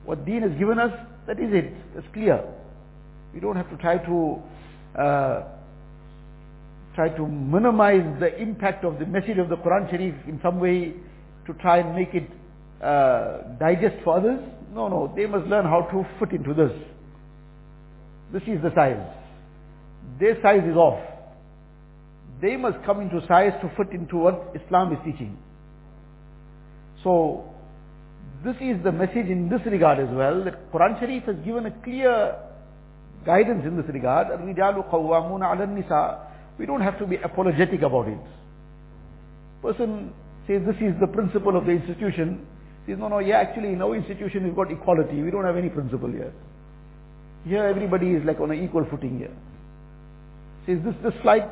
What 0.05 0.25
Deen 0.25 0.41
has 0.41 0.57
given 0.57 0.79
us, 0.79 0.91
that 1.27 1.39
is 1.39 1.53
it. 1.53 1.73
That's 1.93 2.07
clear. 2.13 2.43
We 3.33 3.39
don't 3.39 3.55
have 3.55 3.69
to 3.69 3.77
try 3.77 3.97
to 3.97 4.41
uh, 4.99 5.43
try 6.96 7.08
to 7.08 7.26
minimize 7.26 8.04
the 8.20 8.36
impact 8.40 8.84
of 8.84 8.98
the 8.98 9.06
message 9.06 9.38
of 9.38 9.48
the 9.48 9.56
Quran 9.56 9.90
Sharif 9.90 10.14
in 10.26 10.38
some 10.42 10.60
way 10.60 10.94
to 11.46 11.54
try 11.54 11.78
and 11.78 11.94
make 11.94 12.14
it 12.14 12.28
uh, 12.82 13.42
digest 13.58 13.96
for 14.04 14.18
others. 14.18 14.40
No, 14.74 14.88
no. 14.88 15.12
They 15.16 15.26
must 15.26 15.46
learn 15.46 15.64
how 15.64 15.82
to 15.92 16.06
fit 16.18 16.34
into 16.34 16.54
this. 16.54 16.72
This 18.32 18.42
is 18.42 18.62
the 18.62 18.72
size. 18.74 19.04
Their 20.18 20.40
size 20.42 20.62
is 20.68 20.76
off. 20.76 21.00
They 22.40 22.56
must 22.56 22.84
come 22.84 23.00
into 23.00 23.24
size 23.26 23.52
to 23.62 23.70
fit 23.76 23.92
into 23.92 24.16
what 24.16 24.54
Islam 24.54 24.92
is 24.92 24.98
teaching. 25.04 25.38
So, 27.04 27.44
this 28.44 28.56
is 28.60 28.82
the 28.82 28.92
message 28.92 29.26
in 29.26 29.48
this 29.48 29.60
regard 29.66 30.00
as 30.00 30.14
well, 30.14 30.44
that 30.44 30.72
Quran 30.72 30.98
Sharif 30.98 31.24
has 31.24 31.36
given 31.44 31.66
a 31.66 31.70
clear 31.82 32.36
guidance 33.24 33.64
in 33.64 33.76
this 33.76 33.86
regard. 33.92 34.28
الرِّجَالُ 34.28 34.90
قَوَّامُونَ 34.90 35.40
عَلَى 35.40 35.64
النِّسَاءِ 35.68 36.25
we 36.57 36.65
don't 36.65 36.81
have 36.81 36.97
to 36.99 37.05
be 37.05 37.17
apologetic 37.17 37.81
about 37.81 38.07
it. 38.07 38.19
Person 39.61 40.13
says 40.47 40.61
this 40.65 40.75
is 40.77 40.99
the 40.99 41.07
principle 41.07 41.55
of 41.55 41.65
the 41.65 41.71
institution. 41.71 42.45
Says, 42.87 42.97
no, 42.97 43.07
no, 43.07 43.19
yeah, 43.19 43.37
actually 43.37 43.69
in 43.69 43.81
our 43.81 43.95
institution 43.95 44.43
we've 44.43 44.55
got 44.55 44.71
equality. 44.71 45.21
We 45.21 45.29
don't 45.29 45.45
have 45.45 45.57
any 45.57 45.69
principle 45.69 46.09
here. 46.09 46.33
Here 47.45 47.65
everybody 47.65 48.11
is 48.11 48.25
like 48.25 48.39
on 48.39 48.51
an 48.51 48.63
equal 48.63 48.85
footing 48.89 49.19
here. 49.19 49.31
Says 50.65 50.83
this, 50.83 50.95
this 51.03 51.21
flight, 51.21 51.47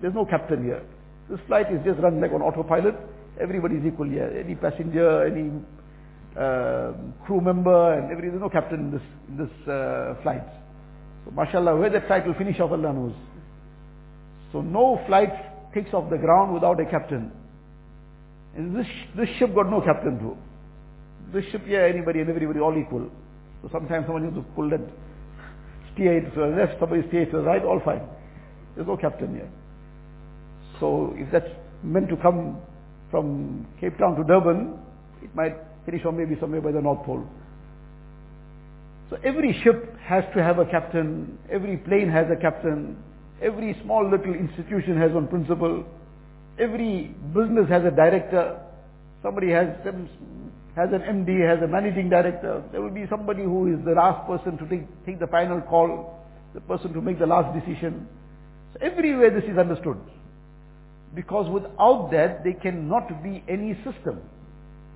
there's 0.00 0.14
no 0.14 0.24
captain 0.24 0.64
here. 0.64 0.82
This 1.28 1.40
flight 1.46 1.72
is 1.72 1.80
just 1.84 2.00
run 2.00 2.20
like 2.20 2.32
on 2.32 2.42
autopilot. 2.42 2.94
Everybody 3.40 3.76
is 3.76 3.86
equal 3.86 4.08
here. 4.08 4.30
Any 4.44 4.54
passenger, 4.54 5.26
any 5.26 5.50
uh, 6.36 6.92
crew 7.24 7.40
member, 7.40 7.94
and 7.94 8.04
everybody, 8.10 8.28
there's 8.28 8.40
no 8.40 8.50
captain 8.50 8.80
in 8.80 8.90
this, 8.90 9.02
in 9.28 9.36
this 9.38 9.68
uh, 9.68 10.14
flight. 10.22 10.46
So 11.24 11.30
mashallah, 11.30 11.76
where 11.76 11.90
that 11.90 12.06
flight 12.06 12.26
will 12.26 12.34
finish 12.34 12.58
off, 12.60 12.72
Allah 12.72 12.92
knows. 12.92 13.14
So 14.52 14.60
no 14.60 15.00
flight 15.06 15.72
takes 15.72 15.92
off 15.94 16.10
the 16.10 16.18
ground 16.18 16.52
without 16.52 16.80
a 16.80 16.86
captain. 16.86 17.30
And 18.56 18.76
this, 18.76 18.86
this 19.16 19.28
ship 19.38 19.54
got 19.54 19.70
no 19.70 19.80
captain 19.80 20.18
too. 20.18 20.36
This 21.32 21.44
ship, 21.52 21.62
yeah, 21.66 21.82
anybody 21.82 22.20
and 22.20 22.28
everybody 22.28 22.58
all 22.58 22.76
equal. 22.76 23.08
So 23.62 23.68
sometimes 23.70 24.06
someone 24.06 24.24
used 24.24 24.36
to 24.36 24.42
pull 24.54 24.70
that, 24.70 24.80
steer 25.94 26.18
it 26.18 26.34
to 26.34 26.40
the 26.40 26.46
left, 26.46 26.80
somebody 26.80 27.06
steer 27.08 27.22
it 27.22 27.30
to 27.30 27.38
the 27.38 27.42
right, 27.42 27.64
all 27.64 27.80
fine. 27.84 28.02
There's 28.74 28.86
no 28.86 28.96
captain 28.96 29.34
here. 29.34 29.48
So 30.80 31.14
if 31.16 31.30
that's 31.30 31.50
meant 31.82 32.08
to 32.08 32.16
come 32.16 32.58
from 33.10 33.66
Cape 33.80 33.98
Town 33.98 34.16
to 34.16 34.24
Durban, 34.24 34.78
it 35.22 35.34
might 35.34 35.56
finish 35.84 36.04
on 36.04 36.16
maybe 36.16 36.38
somewhere 36.40 36.60
by 36.60 36.72
the 36.72 36.80
North 36.80 37.04
Pole. 37.04 37.24
So 39.10 39.18
every 39.24 39.60
ship 39.62 39.96
has 40.00 40.24
to 40.34 40.42
have 40.42 40.58
a 40.58 40.64
captain, 40.64 41.38
every 41.50 41.76
plane 41.76 42.08
has 42.08 42.26
a 42.30 42.40
captain, 42.40 42.96
every 43.42 43.76
small 43.82 44.08
little 44.08 44.34
institution 44.34 44.96
has 44.96 45.12
one 45.12 45.28
principal, 45.28 45.84
every 46.58 47.14
business 47.34 47.68
has 47.68 47.84
a 47.84 47.90
director, 47.90 48.60
somebody 49.22 49.50
has 49.50 49.68
some, 49.84 50.08
has 50.76 50.90
an 50.92 51.00
MD, 51.00 51.46
has 51.48 51.62
a 51.62 51.66
managing 51.66 52.08
director, 52.08 52.62
there 52.72 52.80
will 52.80 52.90
be 52.90 53.06
somebody 53.08 53.42
who 53.42 53.72
is 53.72 53.84
the 53.84 53.92
last 53.92 54.26
person 54.26 54.58
to 54.58 54.66
take, 54.68 54.86
take 55.06 55.18
the 55.18 55.26
final 55.26 55.60
call, 55.60 56.18
the 56.54 56.60
person 56.60 56.92
to 56.92 57.00
make 57.00 57.18
the 57.18 57.26
last 57.26 57.52
decision. 57.58 58.06
So 58.72 58.80
everywhere 58.80 59.30
this 59.30 59.48
is 59.50 59.58
understood. 59.58 59.98
Because 61.14 61.50
without 61.50 62.10
that, 62.12 62.44
there 62.44 62.54
cannot 62.54 63.22
be 63.22 63.42
any 63.48 63.74
system. 63.84 64.20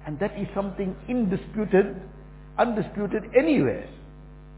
And 0.06 0.18
that 0.20 0.38
is 0.38 0.46
something 0.54 0.94
indisputed, 1.08 2.00
undisputed 2.58 3.24
anywhere, 3.36 3.88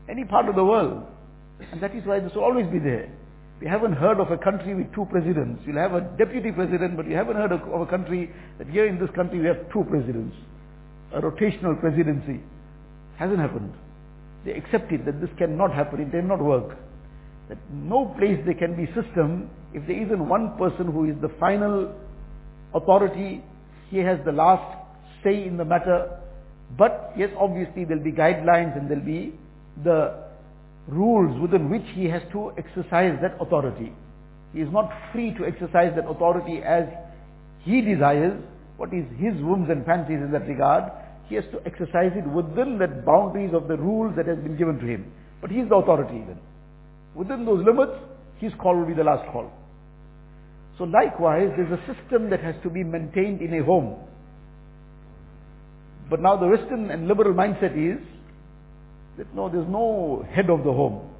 any 0.08 0.24
part 0.24 0.48
of 0.48 0.56
the 0.56 0.64
world. 0.64 1.06
And 1.72 1.82
that 1.82 1.94
is 1.94 2.04
why 2.04 2.20
this 2.20 2.32
will 2.34 2.44
always 2.44 2.66
be 2.66 2.78
there. 2.78 3.10
We 3.60 3.66
haven't 3.66 3.94
heard 3.94 4.20
of 4.20 4.30
a 4.30 4.36
country 4.36 4.74
with 4.74 4.92
two 4.94 5.06
presidents. 5.10 5.62
You'll 5.66 5.78
have 5.78 5.94
a 5.94 6.02
deputy 6.18 6.52
president, 6.52 6.96
but 6.96 7.08
you 7.08 7.16
haven't 7.16 7.36
heard 7.36 7.52
of, 7.52 7.60
a 7.62 7.86
country 7.86 8.30
that 8.58 8.68
here 8.68 8.86
in 8.86 8.98
this 8.98 9.10
country 9.14 9.40
we 9.40 9.46
have 9.46 9.70
two 9.72 9.84
presidents. 9.88 10.36
A 11.14 11.20
rotational 11.20 11.78
presidency. 11.80 12.40
Hasn't 13.18 13.38
happened. 13.38 13.72
They 14.44 14.52
accepted 14.52 15.06
that 15.06 15.20
this 15.20 15.30
cannot 15.38 15.72
happen, 15.72 16.00
it 16.00 16.10
cannot 16.10 16.42
work. 16.42 16.76
That 17.48 17.58
no 17.72 18.14
place 18.18 18.38
there 18.44 18.54
can 18.54 18.76
be 18.76 18.86
system 18.92 19.48
if 19.72 19.86
there 19.86 20.02
isn't 20.02 20.28
one 20.28 20.56
person 20.56 20.90
who 20.90 21.04
is 21.10 21.16
the 21.20 21.28
final 21.38 21.94
authority, 22.74 23.42
he 23.90 23.98
has 23.98 24.18
the 24.24 24.32
last 24.32 24.76
say 25.22 25.46
in 25.46 25.56
the 25.56 25.64
matter. 25.64 26.18
But 26.78 27.12
yes, 27.16 27.30
obviously 27.38 27.84
there'll 27.84 28.02
be 28.02 28.12
guidelines 28.12 28.76
and 28.78 28.90
there'll 28.90 29.04
be 29.04 29.34
the 29.84 30.25
rules 30.88 31.40
within 31.40 31.70
which 31.70 31.86
he 31.94 32.04
has 32.06 32.22
to 32.32 32.52
exercise 32.56 33.18
that 33.22 33.36
authority. 33.40 33.92
He 34.52 34.60
is 34.60 34.68
not 34.72 34.90
free 35.12 35.34
to 35.34 35.44
exercise 35.44 35.92
that 35.96 36.08
authority 36.08 36.62
as 36.62 36.84
he 37.62 37.80
desires, 37.80 38.40
what 38.76 38.92
is 38.94 39.04
his 39.18 39.34
whims 39.42 39.68
and 39.70 39.84
fancies 39.84 40.22
in 40.22 40.30
that 40.32 40.46
regard. 40.46 40.90
He 41.28 41.34
has 41.34 41.44
to 41.52 41.60
exercise 41.66 42.12
it 42.14 42.26
within 42.26 42.78
the 42.78 42.86
boundaries 42.86 43.52
of 43.52 43.66
the 43.66 43.76
rules 43.76 44.14
that 44.16 44.26
has 44.26 44.38
been 44.38 44.56
given 44.56 44.78
to 44.78 44.86
him. 44.86 45.12
But 45.40 45.50
he 45.50 45.58
is 45.58 45.68
the 45.68 45.74
authority 45.74 46.22
then. 46.26 46.38
Within 47.14 47.44
those 47.44 47.64
limits, 47.64 47.92
his 48.38 48.52
call 48.60 48.76
will 48.76 48.86
be 48.86 48.94
the 48.94 49.04
last 49.04 49.30
call. 49.32 49.50
So 50.78 50.84
likewise, 50.84 51.50
there's 51.56 51.72
a 51.72 51.82
system 51.92 52.30
that 52.30 52.40
has 52.40 52.54
to 52.62 52.70
be 52.70 52.84
maintained 52.84 53.40
in 53.40 53.54
a 53.54 53.64
home. 53.64 53.96
But 56.08 56.20
now 56.20 56.36
the 56.36 56.46
Western 56.46 56.90
and 56.90 57.08
liberal 57.08 57.34
mindset 57.34 57.74
is 57.74 58.00
that 59.18 59.34
no, 59.34 59.48
there's 59.48 59.68
no 59.68 60.26
head 60.32 60.50
of 60.50 60.64
the 60.64 60.72
home. 60.72 61.10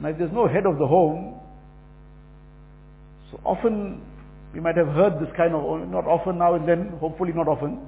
Now 0.00 0.08
if 0.08 0.18
there's 0.18 0.32
no 0.32 0.46
head 0.48 0.66
of 0.66 0.78
the 0.78 0.86
home, 0.86 1.40
so 3.30 3.40
often 3.44 4.00
we 4.54 4.60
might 4.60 4.76
have 4.76 4.88
heard 4.88 5.20
this 5.20 5.28
kind 5.36 5.54
of, 5.54 5.62
oh, 5.62 5.84
not 5.84 6.06
often 6.06 6.38
now 6.38 6.54
and 6.54 6.68
then, 6.68 6.88
hopefully 7.00 7.32
not 7.32 7.48
often, 7.48 7.78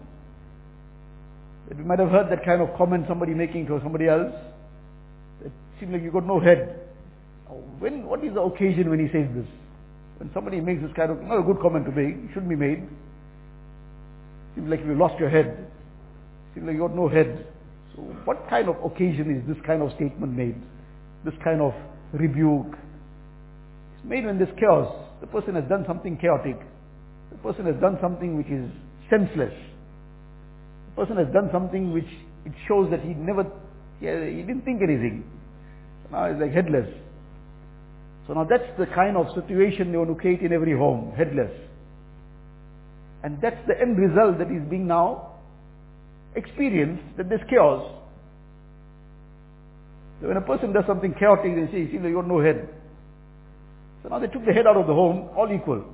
that 1.69 1.79
we 1.79 1.85
might 1.85 1.99
have 1.99 2.11
heard 2.11 2.31
that 2.31 2.45
kind 2.45 2.61
of 2.61 2.76
comment 2.76 3.07
somebody 3.09 3.33
making 3.33 3.67
to 3.67 3.81
somebody 3.83 4.09
else. 4.09 4.35
It 5.45 5.52
seems 5.79 5.93
like 5.93 6.02
you 6.02 6.11
got 6.11 6.26
no 6.26 6.40
head. 6.40 6.81
when, 7.79 8.05
what 8.05 8.23
is 8.25 8.35
the 8.35 8.40
occasion 8.40 8.90
when 8.90 8.99
he 8.99 9.07
says 9.07 9.29
this? 9.35 9.47
When 10.19 10.31
somebody 10.35 10.61
makes 10.61 10.83
this 10.83 10.93
kind 10.95 11.11
of, 11.11 11.23
not 11.23 11.38
a 11.38 11.43
good 11.43 11.61
comment 11.62 11.87
to 11.87 11.93
make, 11.93 12.14
it 12.14 12.29
shouldn't 12.35 12.50
be 12.50 12.57
made. 12.57 12.87
Seems 14.55 14.69
like 14.69 14.81
you've 14.85 14.99
lost 14.99 15.19
your 15.19 15.31
head. 15.31 15.71
Seems 16.55 16.67
like 16.67 16.75
you 16.75 16.81
got 16.81 16.95
no 16.95 17.09
head. 17.09 17.47
So 17.95 18.03
what 18.25 18.49
kind 18.49 18.69
of 18.69 18.77
occasion 18.85 19.31
is 19.31 19.47
this 19.49 19.59
kind 19.67 19.83
of 19.83 19.93
statement 19.97 20.37
made? 20.37 20.57
This 21.25 21.35
kind 21.43 21.61
of 21.61 21.73
rebuke? 22.13 22.77
It's 23.95 24.05
made 24.05 24.25
when 24.25 24.39
there's 24.39 24.55
chaos. 24.59 24.95
The 25.21 25.27
person 25.27 25.55
has 25.55 25.65
done 25.69 25.85
something 25.87 26.17
chaotic. 26.17 26.59
The 27.31 27.39
person 27.39 27.67
has 27.67 27.77
done 27.81 27.99
something 28.01 28.37
which 28.37 28.49
is 28.49 28.71
senseless. 29.11 29.53
The 30.91 31.05
person 31.05 31.17
has 31.17 31.33
done 31.33 31.51
something 31.53 31.93
which 31.93 32.09
it 32.45 32.53
shows 32.67 32.91
that 32.91 33.01
he 33.01 33.15
never, 33.15 33.45
he, 34.01 34.07
he 34.07 34.43
didn't 34.43 34.65
think 34.65 34.83
anything. 34.83 35.25
So 36.05 36.17
now 36.17 36.33
he's 36.33 36.41
like 36.41 36.53
headless. 36.53 36.89
So 38.27 38.35
now 38.35 38.45
that's 38.45 38.71
the 38.79 38.87
kind 38.87 39.17
of 39.17 39.27
situation 39.35 39.93
they 39.93 39.99
want 39.99 40.11
to 40.11 40.17
create 40.17 40.41
in 40.41 40.53
every 40.53 40.77
home, 40.77 41.13
headless. 41.17 41.51
And 43.23 43.41
that's 43.43 43.61
the 43.67 43.79
end 43.79 43.99
result 43.99 44.39
that 44.39 44.51
is 44.51 44.63
being 44.71 44.87
now 44.87 45.30
experienced, 46.35 47.03
that 47.17 47.29
there's 47.29 47.41
chaos. 47.49 47.97
So 50.21 50.29
when 50.29 50.37
a 50.37 50.43
person 50.43 50.73
does 50.73 50.85
something 50.87 51.15
chaotic, 51.19 51.55
they 51.55 51.73
say, 51.73 51.81
you 51.81 51.89
see, 51.89 52.09
you 52.09 52.15
got 52.15 52.29
no 52.29 52.41
head. 52.41 52.69
So 54.03 54.09
now 54.09 54.19
they 54.19 54.27
took 54.27 54.45
the 54.45 54.53
head 54.53 54.67
out 54.67 54.77
of 54.77 54.87
the 54.87 54.95
home, 54.95 55.31
all 55.37 55.51
equal. 55.53 55.85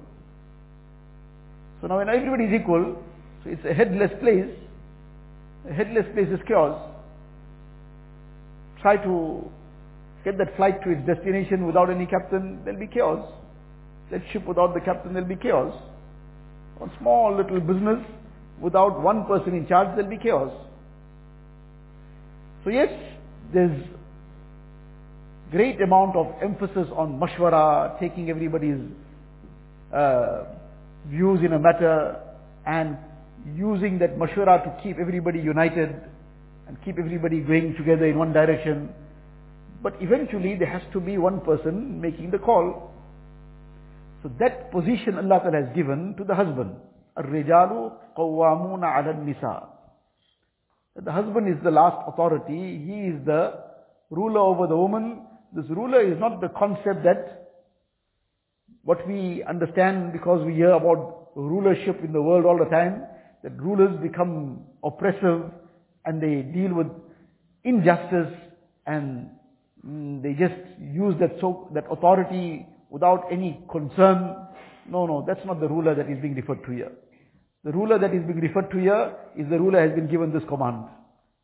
So 1.81 1.87
now 1.87 1.99
when 1.99 2.09
everybody 2.09 2.45
is 2.45 2.61
equal, 2.61 3.02
so 3.45 3.50
it's 3.50 3.64
a 3.64 3.75
headless 3.75 4.11
place. 4.21 4.50
A 5.69 5.73
headless 5.73 6.07
place 6.14 6.28
is 6.28 6.40
chaos. 6.47 6.93
Try 8.83 8.97
to 8.97 9.50
get 10.25 10.38
that 10.38 10.57
flight 10.57 10.83
to 10.83 10.90
its 10.90 11.07
destination 11.07 11.66
without 11.66 11.90
any 11.90 12.07
captain, 12.07 12.61
there'll 12.64 12.81
be 12.81 12.87
chaos. 12.87 13.33
That 14.11 14.23
ship 14.33 14.47
without 14.47 14.75
the 14.75 14.81
captain, 14.81 15.12
there'll 15.14 15.28
be 15.28 15.37
chaos. 15.37 15.75
On 16.81 16.90
small 16.99 17.37
little 17.37 17.61
business, 17.61 18.05
without 18.60 19.00
one 19.00 19.25
person 19.26 19.54
in 19.54 19.66
charge, 19.66 19.88
there'll 19.96 20.10
be 20.10 20.18
chaos. 20.18 20.52
So 22.64 22.70
yes, 22.70 22.88
there's 23.52 23.82
great 25.50 25.80
amount 25.80 26.16
of 26.16 26.34
emphasis 26.42 26.88
on 26.94 27.20
mashwara, 27.20 27.98
taking 28.00 28.30
everybody's 28.30 28.80
uh, 29.92 30.44
views 31.08 31.40
in 31.44 31.52
a 31.52 31.58
matter 31.58 32.20
and 32.66 32.96
using 33.54 33.98
that 34.00 34.18
mashwara 34.18 34.64
to 34.64 34.82
keep 34.82 34.98
everybody 34.98 35.38
united 35.38 35.94
and 36.66 36.76
keep 36.84 36.98
everybody 36.98 37.40
going 37.40 37.76
together 37.76 38.06
in 38.06 38.18
one 38.18 38.32
direction. 38.32 38.88
But 39.82 39.94
eventually 40.00 40.56
there 40.56 40.68
has 40.68 40.82
to 40.92 41.00
be 41.00 41.16
one 41.16 41.40
person 41.40 42.00
making 42.00 42.32
the 42.32 42.38
call. 42.38 42.90
So 44.22 44.32
that 44.40 44.72
position 44.72 45.16
Allah 45.16 45.40
has 45.52 45.76
given 45.76 46.16
to 46.18 46.25
the 46.25 46.34
husband. 46.34 46.75
الرجال 47.17 47.91
قوامون 48.15 48.84
على 48.84 49.12
النساء. 49.12 49.70
The 50.96 51.12
husband 51.12 51.48
is 51.48 51.63
the 51.63 51.72
last 51.72 51.98
authority. 52.08 52.77
He 52.86 53.15
is 53.15 53.25
the 53.25 53.63
ruler 54.10 54.41
over 54.41 54.67
the 54.67 54.75
woman. 54.77 55.25
This 55.53 55.65
ruler 55.70 56.01
is 56.01 56.20
not 56.20 56.41
the 56.41 56.50
concept 56.50 57.03
that 57.03 57.41
what 58.84 59.08
we 59.08 59.43
understand 59.43 60.12
because 60.12 60.46
we 60.46 60.55
hear 60.55 60.72
about 60.72 61.29
rulership 61.36 62.03
in 62.03 62.12
the 62.12 62.22
world 62.22 62.46
all 62.46 62.58
the 62.58 62.70
time, 62.70 63.03
that 63.43 63.58
rulers 63.60 63.98
become 64.01 64.63
oppressive 64.84 65.43
and 66.05 66.22
they 66.22 66.41
deal 66.41 66.74
with 66.74 66.88
injustice 67.63 68.34
and 68.86 69.29
mm, 69.86 70.22
they 70.22 70.34
just 70.34 70.60
use 70.79 71.15
that 71.20 71.31
so 71.39 71.70
that 71.74 71.86
authority 71.91 72.65
without 72.89 73.25
any 73.31 73.60
concern. 73.72 74.36
No, 74.89 75.05
no, 75.05 75.24
that's 75.25 75.46
not 75.46 75.60
the 75.60 75.67
ruler 75.67 75.96
that 75.96 76.10
is 76.10 76.20
being 76.22 76.36
referred 76.36 76.63
to 76.65 76.72
here. 76.72 76.91
The 77.66 77.72
ruler 77.72 78.00
that 78.00 78.14
is 78.14 78.24
being 78.25 78.40
referred 78.40 78.72
to 78.72 78.77
here 78.77 79.16
is 79.37 79.50
the 79.50 79.59
ruler 79.59 79.87
has 79.87 79.96
been 79.96 80.09
given 80.09 80.33
this 80.33 80.44
command. 80.50 80.85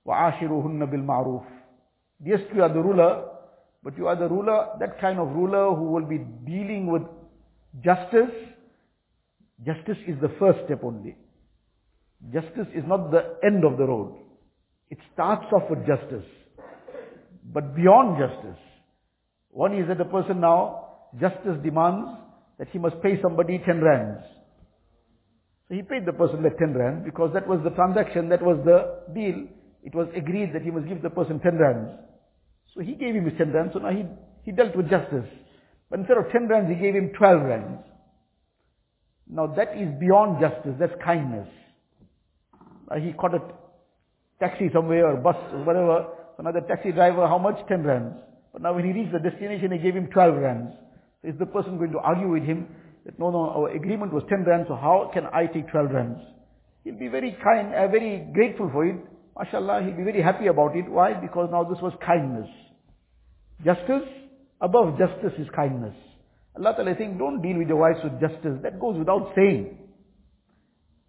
وَعَاشِرُهُنَّ 0.08 0.82
بِالْمَعْرُوفِ 0.92 1.46
Yes, 2.26 2.40
you 2.56 2.64
are 2.64 2.74
the 2.74 2.82
ruler, 2.82 3.26
but 3.84 3.98
you 3.98 4.08
are 4.08 4.16
the 4.16 4.28
ruler, 4.28 4.70
that 4.80 5.00
kind 5.00 5.20
of 5.20 5.28
ruler 5.30 5.76
who 5.76 5.92
will 5.92 6.06
be 6.06 6.18
dealing 6.46 6.92
with 6.92 7.04
justice. 7.84 8.34
Justice 9.64 9.98
is 10.08 10.20
the 10.22 10.34
first 10.40 10.60
step 10.66 10.82
only. 10.84 11.16
Justice 12.34 12.68
is 12.74 12.84
not 12.88 13.12
the 13.12 13.38
end 13.44 13.64
of 13.64 13.78
the 13.78 13.86
road. 13.86 14.18
It 14.90 14.98
starts 15.14 15.46
off 15.54 15.70
with 15.70 15.86
justice. 15.86 16.26
But 17.54 17.76
beyond 17.76 18.18
justice, 18.18 18.60
one 19.50 19.78
is 19.78 19.88
that 19.88 20.02
a 20.02 20.06
person 20.06 20.42
now, 20.42 20.88
justice 21.20 21.58
demands 21.64 22.10
that 22.58 22.68
he 22.72 22.80
must 22.80 23.02
pay 23.02 23.22
somebody 23.22 23.60
10 23.64 23.82
rands. 23.82 24.24
He 25.73 25.81
paid 25.81 26.05
the 26.05 26.13
person 26.13 26.43
that 26.43 26.59
10 26.59 26.75
rands 26.75 27.03
because 27.03 27.33
that 27.33 27.49
was 27.49 27.61
the 27.65 27.71
transaction, 27.71 28.29
that 28.29 28.43
was 28.43 28.61
the 28.63 29.09
deal. 29.15 29.49
It 29.83 29.95
was 29.95 30.07
agreed 30.15 30.53
that 30.53 30.61
he 30.61 30.71
must 30.71 30.87
give 30.87 31.01
the 31.01 31.09
person 31.09 31.41
10 31.41 31.57
rands. 31.57 31.91
So 32.75 32.83
he 32.83 32.93
gave 32.93 33.15
him 33.15 33.25
his 33.25 33.39
10 33.39 33.53
rands, 33.53 33.73
so 33.73 33.79
now 33.79 33.91
he, 33.91 34.05
he 34.45 34.53
dealt 34.53 34.77
with 34.77 34.91
justice. 34.91 35.25
But 35.89 36.01
instead 36.01 36.19
of 36.19 36.31
10 36.31 36.49
rands, 36.49 36.69
he 36.69 36.77
gave 36.77 36.95
him 36.95 37.13
12 37.17 37.43
rands. 37.43 37.83
Now 39.27 39.47
that 39.57 39.73
is 39.79 39.89
beyond 39.99 40.41
justice, 40.41 40.77
that's 40.79 40.93
kindness. 41.03 41.49
Uh, 42.91 42.97
he 42.97 43.15
caught 43.15 43.35
a 43.35 43.41
taxi 44.41 44.69
somewhere 44.75 45.07
or 45.09 45.17
bus 45.17 45.37
or 45.55 45.65
whatever. 45.65 46.07
So 46.37 46.43
now 46.43 46.53
the 46.53 46.61
taxi 46.69 46.93
driver, 46.93 47.27
how 47.27 47.39
much? 47.39 47.57
10 47.67 47.83
rands. 47.83 48.17
But 48.53 48.61
now 48.61 48.75
when 48.75 48.85
he 48.85 48.93
reached 48.93 49.13
the 49.13 49.19
destination, 49.19 49.73
he 49.73 49.79
gave 49.79 49.97
him 49.97 50.09
12 50.09 50.37
rands. 50.37 50.73
So 51.23 51.29
is 51.29 51.39
the 51.39 51.47
person 51.47 51.79
going 51.79 51.93
to 51.93 51.99
argue 51.99 52.29
with 52.29 52.43
him 52.43 52.69
that 53.06 53.18
no, 53.20 53.32
no, 53.32 53.50
our 53.50 53.70
agreement 53.70 54.14
was 54.14 54.24
10 54.30 54.44
rands, 54.44 54.68
so 54.68 54.76
how 54.76 55.10
can 55.14 55.26
I 55.34 55.46
take 55.48 55.70
12 55.72 55.92
rands? 55.92 56.20
He'll 56.84 57.00
be 57.00 57.08
very 57.08 57.38
kind, 57.44 57.74
uh, 57.74 57.88
very 57.88 58.28
grateful 58.34 58.70
for 58.72 58.86
it. 58.86 58.96
MashaAllah, 59.38 59.86
he'll 59.86 59.98
be 59.98 60.04
very 60.04 60.22
happy 60.22 60.48
about 60.48 60.76
it. 60.76 60.90
Why? 60.90 61.14
Because 61.14 61.50
now 61.52 61.64
this 61.64 61.82
was 61.82 61.94
kindness. 62.06 62.50
Justice, 63.64 64.08
above 64.62 64.98
justice 64.98 65.34
is 65.40 65.48
kindness. 65.56 65.96
Allah 66.58 66.74
Ta'ala 66.76 66.92
is 66.92 66.98
saying, 66.98 67.18
don't 67.18 67.42
deal 67.42 67.58
with 67.58 67.68
your 67.68 67.78
wives 67.78 68.00
with 68.04 68.20
justice. 68.20 68.60
That 68.64 68.80
goes 68.80 68.98
without 68.98 69.32
saying. 69.36 69.78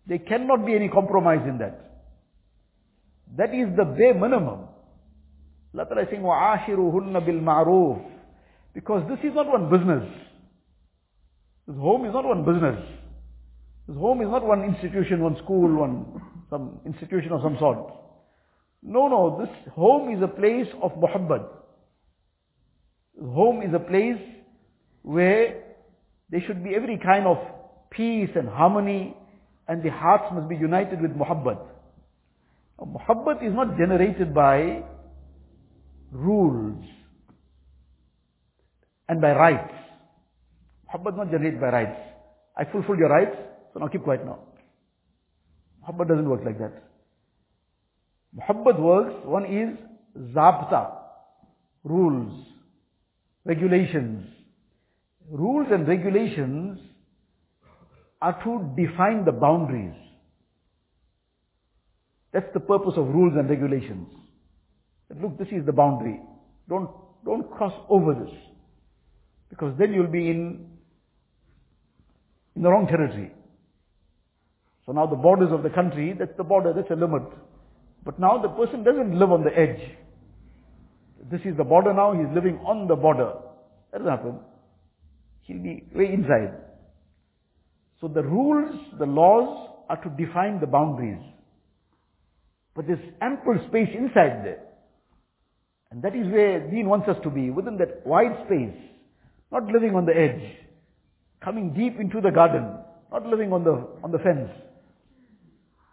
There 0.06 0.18
cannot 0.18 0.66
be 0.66 0.74
any 0.74 0.88
compromise 0.88 1.46
in 1.48 1.58
that. 1.58 1.88
That 3.36 3.54
is 3.54 3.68
the 3.76 3.84
bare 3.84 4.14
minimum. 4.14 4.68
Allah 5.74 5.84
Ta'ala 5.86 6.02
is 6.02 6.08
saying, 6.10 6.22
وَعَاشِرُهُنَّ 6.22 7.12
بِالْمَعْرُوفِ 7.26 8.04
Because 8.74 9.08
this 9.08 9.18
is 9.24 9.34
not 9.34 9.46
one 9.48 9.70
business. 9.70 10.04
This 11.67 11.77
home 11.77 12.05
is 12.05 12.13
not 12.13 12.25
one 12.25 12.43
business. 12.43 12.79
This 13.87 13.97
home 13.97 14.21
is 14.21 14.27
not 14.27 14.45
one 14.45 14.63
institution, 14.63 15.21
one 15.21 15.37
school, 15.43 15.79
one 15.79 16.21
some 16.49 16.79
institution 16.85 17.31
of 17.31 17.41
some 17.41 17.57
sort. 17.59 17.93
No, 18.83 19.07
no, 19.07 19.39
this 19.39 19.73
home 19.73 20.13
is 20.15 20.21
a 20.21 20.27
place 20.27 20.67
of 20.81 20.91
muhabbat. 20.91 21.47
Home 23.19 23.61
is 23.61 23.73
a 23.73 23.79
place 23.79 24.21
where 25.01 25.63
there 26.29 26.41
should 26.45 26.63
be 26.63 26.75
every 26.75 26.99
kind 27.03 27.25
of 27.25 27.37
peace 27.89 28.29
and 28.35 28.47
harmony 28.47 29.15
and 29.67 29.81
the 29.81 29.89
hearts 29.89 30.25
must 30.33 30.49
be 30.49 30.55
united 30.55 31.01
with 31.01 31.11
muhabbat. 31.11 31.59
Muhabbat 32.79 33.47
is 33.47 33.53
not 33.53 33.77
generated 33.77 34.33
by 34.33 34.83
rules 36.11 36.83
and 39.07 39.21
by 39.21 39.31
rights. 39.31 39.82
Muhabbat 40.93 41.13
is 41.13 41.17
not 41.17 41.31
generated 41.31 41.59
by 41.59 41.69
rights. 41.69 41.99
I 42.55 42.65
fulfilled 42.65 42.99
your 42.99 43.09
rights, 43.09 43.35
so 43.73 43.79
now 43.79 43.87
keep 43.87 44.03
quiet 44.03 44.25
now. 44.25 44.39
Muhabbat 45.83 46.07
doesn't 46.07 46.29
work 46.29 46.41
like 46.45 46.59
that. 46.59 46.83
Muhabbat 48.37 48.79
works, 48.79 49.13
one 49.25 49.45
is 49.45 49.77
zabta, 50.35 50.91
rules, 51.83 52.45
regulations. 53.45 54.27
Rules 55.29 55.67
and 55.71 55.87
regulations 55.87 56.79
are 58.21 58.41
to 58.43 58.73
define 58.75 59.25
the 59.25 59.31
boundaries. 59.31 59.95
That's 62.33 62.51
the 62.53 62.59
purpose 62.59 62.93
of 62.97 63.07
rules 63.07 63.33
and 63.35 63.49
regulations. 63.49 64.07
Look, 65.21 65.37
this 65.37 65.49
is 65.49 65.65
the 65.65 65.71
boundary. 65.71 66.19
Don't, 66.67 66.89
don't 67.23 67.49
cross 67.51 67.73
over 67.89 68.13
this. 68.13 68.33
Because 69.49 69.75
then 69.77 69.93
you'll 69.93 70.07
be 70.07 70.29
in, 70.29 70.72
in 72.55 72.61
the 72.61 72.69
wrong 72.69 72.87
territory. 72.87 73.31
So 74.85 74.91
now 74.91 75.05
the 75.05 75.15
borders 75.15 75.51
of 75.51 75.63
the 75.63 75.69
country, 75.69 76.13
that's 76.17 76.35
the 76.37 76.43
border, 76.43 76.73
that's 76.73 76.91
a 76.91 76.95
limit. 76.95 77.23
But 78.03 78.19
now 78.19 78.37
the 78.41 78.49
person 78.49 78.83
doesn't 78.83 79.17
live 79.17 79.31
on 79.31 79.43
the 79.43 79.57
edge. 79.57 79.79
This 81.31 81.41
is 81.45 81.55
the 81.55 81.63
border 81.63 81.93
now, 81.93 82.13
he's 82.13 82.33
living 82.35 82.57
on 82.65 82.87
the 82.87 82.95
border. 82.95 83.33
That 83.91 83.99
doesn't 83.99 84.11
happen. 84.11 84.39
He'll 85.43 85.63
be 85.63 85.83
way 85.95 86.11
inside. 86.13 86.53
So 88.01 88.07
the 88.07 88.23
rules, 88.23 88.75
the 88.99 89.05
laws 89.05 89.69
are 89.89 89.97
to 90.03 90.09
define 90.09 90.59
the 90.59 90.67
boundaries. 90.67 91.23
But 92.75 92.87
there's 92.87 92.99
ample 93.21 93.57
space 93.69 93.89
inside 93.95 94.43
there. 94.43 94.63
And 95.91 96.01
that 96.01 96.15
is 96.15 96.27
where 96.27 96.59
Deen 96.69 96.89
wants 96.89 97.07
us 97.07 97.17
to 97.23 97.29
be, 97.29 97.51
within 97.51 97.77
that 97.77 98.05
wide 98.05 98.35
space. 98.45 98.75
Not 99.51 99.65
living 99.67 99.95
on 99.95 100.05
the 100.05 100.17
edge. 100.17 100.41
Coming 101.43 101.73
deep 101.73 101.99
into 101.99 102.21
the 102.21 102.31
garden. 102.31 102.77
Not 103.11 103.25
living 103.25 103.51
on 103.51 103.63
the, 103.63 103.87
on 104.03 104.11
the 104.11 104.19
fence. 104.19 104.49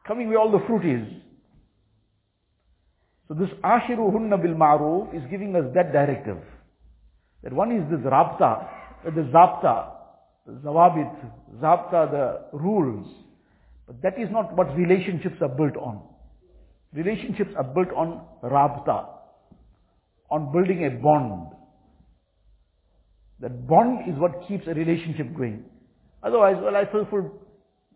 Coming 0.06 0.28
where 0.28 0.38
all 0.38 0.50
the 0.50 0.64
fruit 0.66 0.84
is. 0.84 1.06
So 3.28 3.34
this 3.34 3.50
ashiruhunna 3.62 4.42
bil 4.42 4.54
ma'ruf 4.54 5.14
is 5.14 5.22
giving 5.30 5.54
us 5.54 5.64
that 5.74 5.92
directive. 5.92 6.38
That 7.42 7.52
one 7.52 7.72
is 7.72 7.88
this 7.90 8.00
rabta, 8.00 8.68
the 9.04 9.22
zapta, 9.32 9.92
the 10.46 10.52
zawabit, 10.64 11.14
zapta, 11.60 12.10
the 12.10 12.58
rules. 12.58 13.06
But 13.86 14.02
that 14.02 14.20
is 14.20 14.28
not 14.30 14.56
what 14.56 14.76
relationships 14.76 15.36
are 15.40 15.48
built 15.48 15.76
on. 15.76 16.02
Relationships 16.92 17.50
are 17.56 17.64
built 17.64 17.88
on 17.96 18.20
rabta, 18.42 19.06
on 20.30 20.52
building 20.52 20.84
a 20.86 20.90
bond. 20.90 21.52
That 23.40 23.66
bond 23.66 24.08
is 24.08 24.18
what 24.18 24.46
keeps 24.46 24.66
a 24.66 24.74
relationship 24.74 25.34
going. 25.34 25.64
Otherwise, 26.22 26.56
well, 26.62 26.76
I 26.76 26.84
fulfill, 26.84 27.32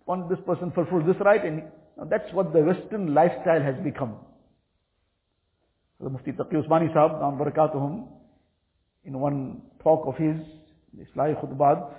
want 0.06 0.28
this 0.30 0.38
person 0.46 0.72
fulfill 0.74 1.04
this 1.04 1.16
right, 1.20 1.44
and 1.44 1.62
that's 2.08 2.32
what 2.32 2.52
the 2.52 2.60
Western 2.60 3.12
lifestyle 3.12 3.60
has 3.60 3.76
become. 3.84 4.16
So 6.00 6.08
Mufti 6.08 6.32
Taqi 6.32 6.54
Usmani 6.54 6.92
Sahib, 6.92 7.20
Nam 7.20 7.38
Barakatuhum, 7.38 8.06
in 9.04 9.18
one 9.18 9.62
talk 9.82 10.06
of 10.06 10.16
his, 10.16 10.36
Islahi 10.98 11.38
Khutbat, 11.40 11.92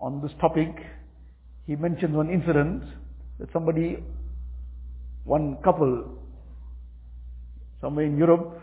on 0.00 0.20
this 0.22 0.32
topic, 0.40 0.68
he 1.66 1.74
mentions 1.74 2.14
one 2.14 2.30
incident 2.30 2.84
that 3.38 3.48
somebody, 3.52 4.02
one 5.24 5.56
couple, 5.64 6.18
somewhere 7.80 8.04
in 8.04 8.18
Europe, 8.18 8.60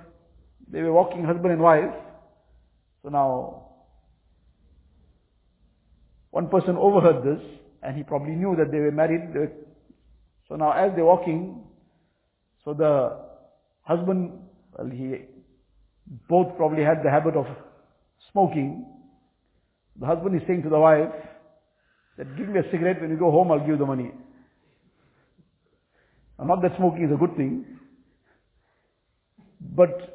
they 0.72 0.82
were 0.82 0.94
walking 0.94 1.24
husband 1.24 1.52
and 1.54 1.62
wife. 1.62 1.94
So 3.06 3.12
now, 3.12 3.68
one 6.32 6.50
person 6.50 6.76
overheard 6.76 7.24
this, 7.24 7.40
and 7.84 7.96
he 7.96 8.02
probably 8.02 8.34
knew 8.34 8.56
that 8.56 8.72
they 8.72 8.80
were 8.80 8.92
married. 8.92 9.32
So 10.50 10.56
now 10.56 10.72
as 10.72 10.92
they're 10.96 11.06
walking, 11.06 11.66
so 12.64 12.74
the 12.74 13.16
husband, 13.84 14.40
well, 14.76 14.90
he, 14.90 15.18
both 16.28 16.58
probably 16.58 16.84
had 16.84 17.04
the 17.04 17.12
habit 17.12 17.36
of 17.36 17.46
smoking. 18.32 18.88
The 20.00 20.08
husband 20.08 20.36
is 20.36 20.42
saying 20.48 20.64
to 20.64 20.70
the 20.70 20.80
wife, 20.80 21.14
that 22.18 22.36
give 22.36 22.50
me 22.50 22.60
a 22.60 22.72
cigarette, 22.72 23.02
when 23.02 23.12
you 23.12 23.18
go 23.18 23.30
home 23.30 23.52
I'll 23.52 23.60
give 23.60 23.68
you 23.68 23.78
the 23.78 23.86
money. 23.86 24.10
Now, 26.40 26.46
not 26.46 26.64
that 26.64 26.72
smoking 26.78 27.06
is 27.06 27.12
a 27.14 27.18
good 27.18 27.38
thing, 27.38 27.66
but 29.62 30.15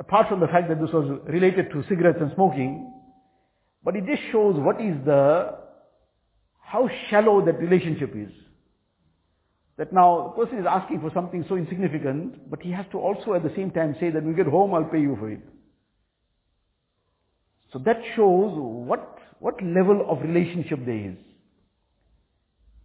apart 0.00 0.28
from 0.28 0.40
the 0.40 0.46
fact 0.46 0.68
that 0.68 0.80
this 0.80 0.90
was 0.92 1.20
related 1.26 1.70
to 1.72 1.84
cigarettes 1.88 2.18
and 2.20 2.32
smoking, 2.34 2.92
but 3.82 3.96
it 3.96 4.06
just 4.06 4.22
shows 4.32 4.56
what 4.58 4.80
is 4.80 4.96
the, 5.04 5.56
how 6.60 6.88
shallow 7.10 7.44
that 7.44 7.58
relationship 7.60 8.12
is. 8.16 8.30
That 9.76 9.92
now, 9.92 10.34
the 10.36 10.44
person 10.44 10.58
is 10.58 10.66
asking 10.68 11.00
for 11.00 11.10
something 11.12 11.44
so 11.48 11.56
insignificant, 11.56 12.48
but 12.48 12.62
he 12.62 12.70
has 12.70 12.86
to 12.92 12.98
also 12.98 13.34
at 13.34 13.42
the 13.42 13.52
same 13.56 13.70
time 13.72 13.96
say 13.98 14.10
that 14.10 14.22
when 14.22 14.36
you 14.36 14.36
get 14.36 14.46
home, 14.46 14.72
I'll 14.72 14.84
pay 14.84 15.00
you 15.00 15.16
for 15.18 15.30
it. 15.30 15.40
So 17.72 17.80
that 17.80 18.00
shows 18.14 18.52
what, 18.54 19.18
what 19.40 19.60
level 19.62 20.06
of 20.08 20.22
relationship 20.22 20.78
there 20.86 21.10
is. 21.10 21.16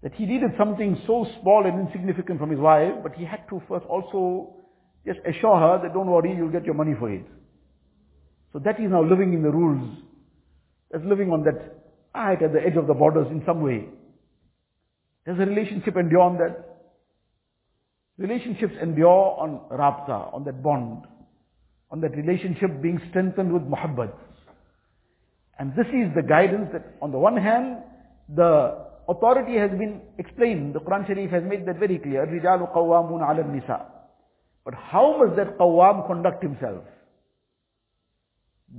That 0.01 0.13
he 0.15 0.25
needed 0.25 0.51
something 0.57 0.99
so 1.05 1.27
small 1.41 1.65
and 1.65 1.87
insignificant 1.87 2.39
from 2.39 2.49
his 2.49 2.59
wife, 2.59 2.93
but 3.03 3.13
he 3.13 3.23
had 3.23 3.47
to 3.49 3.61
first 3.67 3.85
also 3.85 4.55
just 5.06 5.20
assure 5.26 5.58
her 5.58 5.80
that 5.82 5.92
don't 5.92 6.06
worry, 6.06 6.34
you'll 6.34 6.50
get 6.50 6.64
your 6.64 6.74
money 6.74 6.94
for 6.98 7.10
it. 7.10 7.24
So 8.52 8.58
that 8.60 8.80
is 8.80 8.90
now 8.90 9.02
living 9.02 9.34
in 9.34 9.42
the 9.42 9.50
rules. 9.50 9.98
That's 10.90 11.04
living 11.04 11.30
on 11.30 11.42
that, 11.44 11.82
right 12.14 12.40
at 12.40 12.52
the 12.52 12.60
edge 12.64 12.76
of 12.76 12.86
the 12.86 12.94
borders 12.94 13.26
in 13.30 13.42
some 13.44 13.62
way. 13.62 13.88
Does 15.26 15.36
a 15.38 15.46
relationship 15.46 15.96
endure 15.96 16.20
on 16.20 16.38
that? 16.38 16.70
Relationships 18.16 18.74
endure 18.80 19.36
on 19.38 19.60
rabta, 19.70 20.32
on 20.32 20.44
that 20.44 20.62
bond, 20.62 21.04
on 21.90 22.00
that 22.00 22.16
relationship 22.16 22.80
being 22.80 23.00
strengthened 23.10 23.52
with 23.52 23.62
muhabbat. 23.62 24.12
And 25.58 25.72
this 25.76 25.86
is 25.88 26.14
the 26.14 26.22
guidance 26.22 26.68
that 26.72 26.94
on 27.02 27.10
the 27.10 27.18
one 27.18 27.36
hand, 27.36 27.78
the 28.34 28.86
authority 29.08 29.56
has 29.56 29.70
been 29.70 30.00
explained. 30.18 30.74
The 30.74 30.80
Quran 30.80 31.06
Sharif 31.06 31.30
has 31.30 31.42
made 31.42 31.66
that 31.66 31.78
very 31.78 31.98
clear. 31.98 32.24
الرِّجَالُ 32.26 32.72
قَوَّامُونَ 32.72 33.20
عَلَى 33.20 33.44
النِّسَاءِ 33.44 33.86
But 34.69 34.77
how 34.77 35.17
must 35.17 35.35
that 35.35 35.57
qawwam 35.57 36.05
conduct 36.05 36.43
himself? 36.43 36.83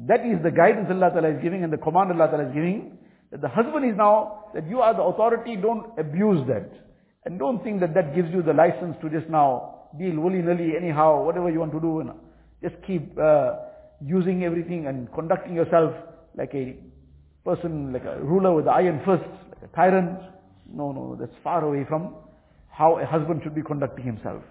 That 0.07 0.21
is 0.21 0.41
the 0.41 0.53
guidance 0.53 0.87
Allah 0.89 1.11
Ta'ala 1.11 1.31
is 1.35 1.43
giving 1.43 1.65
and 1.65 1.73
the 1.73 1.79
command 1.79 2.13
Allah 2.13 2.29
Ta'ala 2.31 2.47
is 2.47 2.55
giving. 2.55 2.97
That 3.33 3.41
the 3.41 3.49
husband 3.49 3.85
is 3.91 3.97
now, 3.97 4.45
that 4.55 4.69
you 4.69 4.83
are 4.83 4.95
the 4.95 5.03
authority, 5.03 5.57
don't 5.57 5.91
abuse 5.99 6.47
that. 6.47 6.71
And 7.25 7.41
don't 7.41 7.65
think 7.65 7.81
that 7.81 7.93
that 7.95 8.15
gives 8.15 8.31
you 8.31 8.41
the 8.41 8.53
license 8.53 8.95
to 9.03 9.11
just 9.11 9.29
now 9.29 9.89
deal 9.99 10.15
willy-nilly 10.21 10.77
anyhow, 10.77 11.25
whatever 11.25 11.51
you 11.51 11.59
want 11.59 11.73
to 11.73 11.81
do. 11.81 11.99
And 11.99 12.13
just 12.63 12.77
keep 12.87 13.19
uh, 13.19 13.57
using 14.01 14.45
everything 14.45 14.87
and 14.87 15.13
conducting 15.13 15.57
yourself 15.57 15.93
like 16.39 16.55
a 16.55 16.77
person, 17.45 17.93
like 17.93 18.05
a 18.05 18.23
ruler 18.23 18.55
with 18.55 18.69
iron 18.69 19.01
fist, 19.01 19.29
like 19.49 19.69
a 19.69 19.75
tyrant. 19.75 20.21
No, 20.73 20.93
no, 20.93 21.17
that's 21.19 21.35
far 21.43 21.65
away 21.65 21.85
from 21.89 22.15
how 22.71 23.01
a 23.01 23.05
husband 23.05 23.41
should 23.43 23.57
be 23.57 23.63
conducting 23.63 24.05
himself. 24.05 24.45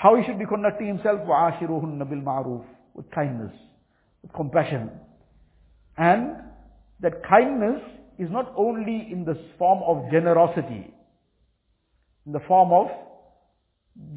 How 0.00 0.16
he 0.16 0.24
should 0.24 0.38
be 0.38 0.46
conducting 0.46 0.88
himself? 0.88 1.20
وَعَاشِرُهُنَّ 1.20 2.02
بِالْمَعْرُوفِ 2.02 2.64
With 2.94 3.10
kindness, 3.10 3.52
with 4.22 4.32
compassion. 4.32 4.90
And 5.96 6.36
that 7.00 7.22
kindness 7.28 7.80
is 8.18 8.30
not 8.30 8.52
only 8.56 9.08
in 9.10 9.24
the 9.24 9.38
form 9.58 9.82
of 9.86 10.10
generosity, 10.10 10.92
in 12.26 12.32
the 12.32 12.40
form 12.46 12.72
of 12.72 12.88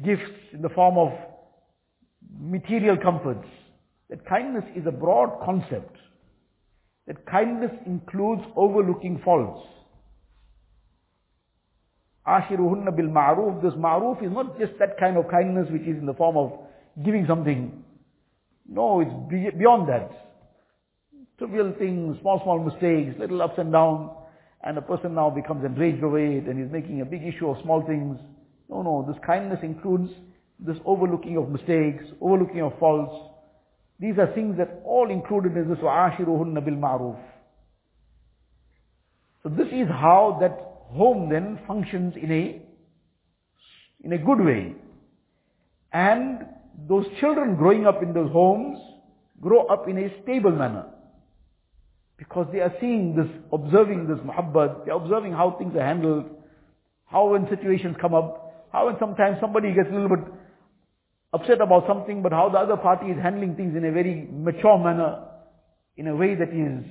gifts, 0.04 0.52
in 0.52 0.62
the 0.62 0.68
form 0.70 0.98
of 0.98 1.12
material 2.38 2.96
comforts. 2.96 3.46
That 4.08 4.26
kindness 4.26 4.64
is 4.74 4.86
a 4.86 4.90
broad 4.90 5.40
concept. 5.44 5.96
That 7.06 7.24
kindness 7.26 7.72
includes 7.86 8.42
overlooking 8.56 9.20
faults. 9.24 9.66
Ashiruhunna 12.26 12.96
bil 12.96 13.06
ma'ruf. 13.06 13.62
This 13.62 13.74
ma'ruf 13.74 14.24
is 14.24 14.32
not 14.32 14.58
just 14.58 14.72
that 14.78 14.98
kind 14.98 15.16
of 15.16 15.28
kindness 15.30 15.68
which 15.70 15.82
is 15.82 15.98
in 15.98 16.06
the 16.06 16.14
form 16.14 16.36
of 16.36 16.52
giving 17.04 17.26
something. 17.26 17.84
No, 18.68 19.00
it's 19.00 19.10
beyond 19.58 19.88
that. 19.88 20.10
Trivial 21.38 21.74
things, 21.78 22.18
small, 22.20 22.40
small 22.44 22.62
mistakes, 22.62 23.18
little 23.18 23.42
ups 23.42 23.54
and 23.58 23.72
downs, 23.72 24.10
and 24.62 24.76
a 24.76 24.82
person 24.82 25.14
now 25.14 25.30
becomes 25.30 25.64
enraged 25.64 26.04
over 26.04 26.18
it 26.18 26.44
and 26.44 26.62
is 26.62 26.70
making 26.70 27.00
a 27.00 27.04
big 27.04 27.24
issue 27.24 27.48
of 27.48 27.56
small 27.62 27.84
things. 27.86 28.18
No, 28.68 28.82
no, 28.82 29.04
this 29.08 29.20
kindness 29.26 29.58
includes 29.62 30.10
this 30.60 30.76
overlooking 30.84 31.36
of 31.36 31.48
mistakes, 31.48 32.04
overlooking 32.20 32.60
of 32.60 32.78
faults. 32.78 33.30
These 33.98 34.18
are 34.18 34.32
things 34.34 34.56
that 34.58 34.82
all 34.84 35.10
included 35.10 35.56
in 35.56 35.68
this 35.68 35.78
وَعَاشِرُهُنَّ 35.78 36.56
بِالْمَعْرُوفِ 36.56 37.18
So 39.42 39.48
this 39.48 39.68
is 39.68 39.88
how 39.88 40.38
that 40.40 40.70
home 40.91 41.29
then 41.29 41.59
functions 41.67 42.13
in 42.21 42.31
a, 42.31 42.61
in 44.03 44.13
a 44.13 44.17
good 44.17 44.39
way. 44.39 44.75
And 45.91 46.45
those 46.87 47.05
children 47.19 47.55
growing 47.55 47.85
up 47.85 48.03
in 48.03 48.13
those 48.13 48.31
homes 48.31 48.79
grow 49.39 49.65
up 49.65 49.87
in 49.87 49.97
a 49.97 50.09
stable 50.23 50.51
manner. 50.51 50.85
Because 52.17 52.47
they 52.51 52.59
are 52.59 52.73
seeing 52.79 53.15
this, 53.15 53.27
observing 53.51 54.07
this 54.07 54.19
muhabbat, 54.19 54.85
they 54.85 54.91
are 54.91 55.03
observing 55.03 55.33
how 55.33 55.55
things 55.59 55.75
are 55.75 55.85
handled, 55.85 56.25
how 57.05 57.29
when 57.29 57.47
situations 57.49 57.95
come 57.99 58.13
up, 58.13 58.67
how 58.71 58.87
when 58.87 58.95
sometimes 58.99 59.37
somebody 59.41 59.73
gets 59.73 59.89
a 59.89 59.93
little 59.93 60.09
bit 60.09 60.25
upset 61.33 61.59
about 61.59 61.85
something, 61.87 62.21
but 62.21 62.31
how 62.31 62.49
the 62.49 62.57
other 62.57 62.77
party 62.77 63.07
is 63.07 63.21
handling 63.21 63.55
things 63.55 63.75
in 63.75 63.83
a 63.83 63.91
very 63.91 64.27
mature 64.31 64.77
manner, 64.77 65.25
in 65.97 66.07
a 66.07 66.15
way 66.15 66.35
that 66.35 66.49
is 66.49 66.85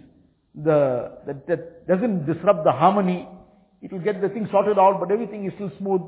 the, 0.54 1.18
that, 1.26 1.46
that 1.46 1.86
doesn't 1.86 2.26
disrupt 2.26 2.64
the 2.64 2.72
harmony. 2.72 3.26
It 3.84 3.92
will 3.92 4.00
get 4.00 4.22
the 4.22 4.30
thing 4.30 4.48
sorted 4.50 4.78
out, 4.78 4.98
but 4.98 5.10
everything 5.12 5.44
is 5.44 5.52
still 5.56 5.70
smooth. 5.78 6.00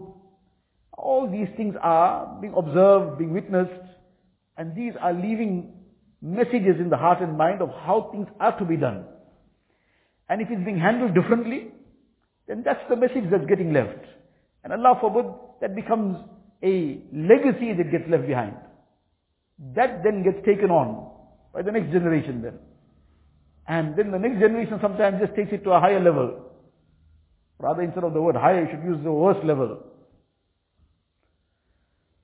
All 0.96 1.30
these 1.30 1.48
things 1.58 1.74
are 1.82 2.38
being 2.40 2.54
observed, 2.56 3.18
being 3.18 3.34
witnessed, 3.34 3.84
and 4.56 4.74
these 4.74 4.94
are 4.98 5.12
leaving 5.12 5.74
messages 6.22 6.80
in 6.80 6.88
the 6.88 6.96
heart 6.96 7.20
and 7.20 7.36
mind 7.36 7.60
of 7.60 7.68
how 7.68 8.08
things 8.12 8.28
are 8.40 8.58
to 8.58 8.64
be 8.64 8.78
done. 8.78 9.04
And 10.30 10.40
if 10.40 10.48
it's 10.50 10.64
being 10.64 10.78
handled 10.78 11.14
differently, 11.14 11.68
then 12.48 12.62
that's 12.64 12.80
the 12.88 12.96
message 12.96 13.24
that's 13.30 13.44
getting 13.44 13.74
left. 13.74 14.06
And 14.64 14.72
Allah 14.72 14.96
forbid, 14.98 15.26
that 15.60 15.76
becomes 15.76 16.16
a 16.62 17.02
legacy 17.12 17.74
that 17.74 17.92
gets 17.92 18.08
left 18.08 18.26
behind. 18.26 18.56
That 19.74 20.02
then 20.02 20.22
gets 20.22 20.38
taken 20.46 20.70
on 20.70 21.10
by 21.52 21.60
the 21.60 21.72
next 21.72 21.92
generation 21.92 22.40
then. 22.40 22.58
And 23.68 23.96
then 23.96 24.12
the 24.12 24.18
next 24.18 24.40
generation 24.40 24.78
sometimes 24.80 25.20
just 25.20 25.36
takes 25.36 25.52
it 25.52 25.62
to 25.64 25.72
a 25.72 25.80
higher 25.80 26.02
level. 26.02 26.45
Rather 27.59 27.83
instead 27.83 28.03
of 28.03 28.13
the 28.13 28.21
word 28.21 28.35
higher, 28.35 28.61
you 28.61 28.67
should 28.71 28.83
use 28.83 29.03
the 29.03 29.11
worst 29.11 29.45
level. 29.45 29.83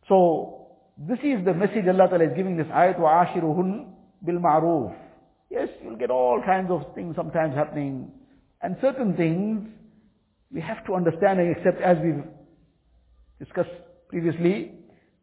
So, 0.08 0.68
this 0.98 1.20
is 1.20 1.46
the 1.46 1.54
message 1.54 1.86
Allah 1.88 2.08
Ta'ala 2.10 2.26
is 2.26 2.36
giving 2.36 2.58
this 2.58 2.68
ayat, 2.68 3.00
وَعَاشِرُهُنْ 3.00 3.88
بِالْمَعْرُوفِ 4.26 4.96
Yes, 5.50 5.70
you'll 5.84 5.98
get 5.98 6.10
all 6.10 6.42
kinds 6.44 6.72
of 6.72 6.84
things 6.96 7.16
sometimes 7.16 7.56
happening. 7.56 8.12
And 8.62 8.78
certain 8.82 9.16
things 9.16 9.70
we 10.52 10.62
have 10.62 10.86
to 10.88 10.96
understand 10.96 11.40
and 11.40 11.56
accept 11.56 11.82
as 11.82 11.98
we've 12.04 12.24
discussed 13.40 13.70
previously, 14.10 14.72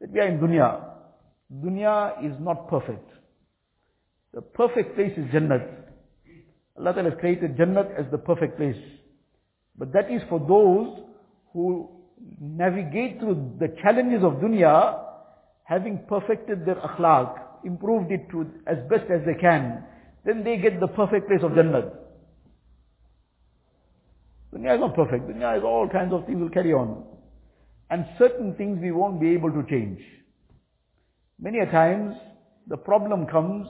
that 0.00 0.12
we 0.12 0.20
are 0.20 0.28
in 0.28 0.38
dunya. 0.38 0.84
Dunya 1.52 2.24
is 2.24 2.36
not 2.40 2.68
perfect. 2.68 3.10
The 4.32 4.42
perfect 4.42 4.94
place 4.94 5.12
is 5.16 5.24
Jannat. 5.32 5.66
Allah 6.78 6.92
Ta'ala 6.92 7.10
has 7.10 7.18
created 7.20 7.56
Jannat 7.56 7.98
as 7.98 8.06
the 8.10 8.18
perfect 8.18 8.56
place. 8.56 8.76
But 9.79 9.93
that 9.93 10.11
is 10.11 10.21
for 10.27 10.39
those 10.39 10.99
who 11.53 11.89
navigate 12.41 13.19
through 13.19 13.53
the 13.59 13.69
challenges 13.81 14.23
of 14.23 14.33
dunya, 14.33 14.99
having 15.63 16.01
perfected 16.07 16.65
their 16.65 16.75
akhlaq, 16.75 17.39
improved 17.63 18.11
it 18.11 18.29
to 18.31 18.45
as 18.67 18.77
best 18.89 19.09
as 19.09 19.21
they 19.25 19.39
can, 19.39 19.83
then 20.25 20.43
they 20.43 20.57
get 20.57 20.81
the 20.81 20.87
perfect 20.87 21.29
place 21.29 21.39
of 21.41 21.55
Jannah. 21.55 21.91
Dunya 24.53 24.75
is 24.75 24.81
not 24.81 24.95
perfect. 24.95 25.29
Dunya 25.29 25.57
is 25.57 25.63
all 25.63 25.87
kinds 25.87 26.13
of 26.13 26.25
things 26.25 26.41
will 26.41 26.49
carry 26.49 26.73
on. 26.73 27.05
And 27.89 28.05
certain 28.17 28.55
things 28.55 28.79
we 28.81 28.91
won't 28.91 29.21
be 29.21 29.29
able 29.29 29.51
to 29.51 29.63
change. 29.69 30.01
Many 31.39 31.59
a 31.59 31.65
times, 31.71 32.15
the 32.67 32.77
problem 32.77 33.27
comes 33.27 33.67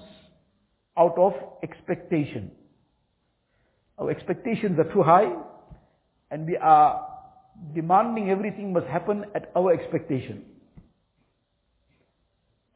out 0.98 1.18
of 1.18 1.34
expectation. 1.62 2.52
Our 4.00 4.10
expectations 4.10 4.80
are 4.80 4.92
too 4.92 5.04
high, 5.04 5.32
and 6.32 6.48
we 6.48 6.58
are 6.58 7.08
demanding 7.74 8.30
everything 8.30 8.74
must 8.74 8.88
happen 8.88 9.26
at 9.36 9.52
our 9.56 9.74
expectation. 9.74 10.46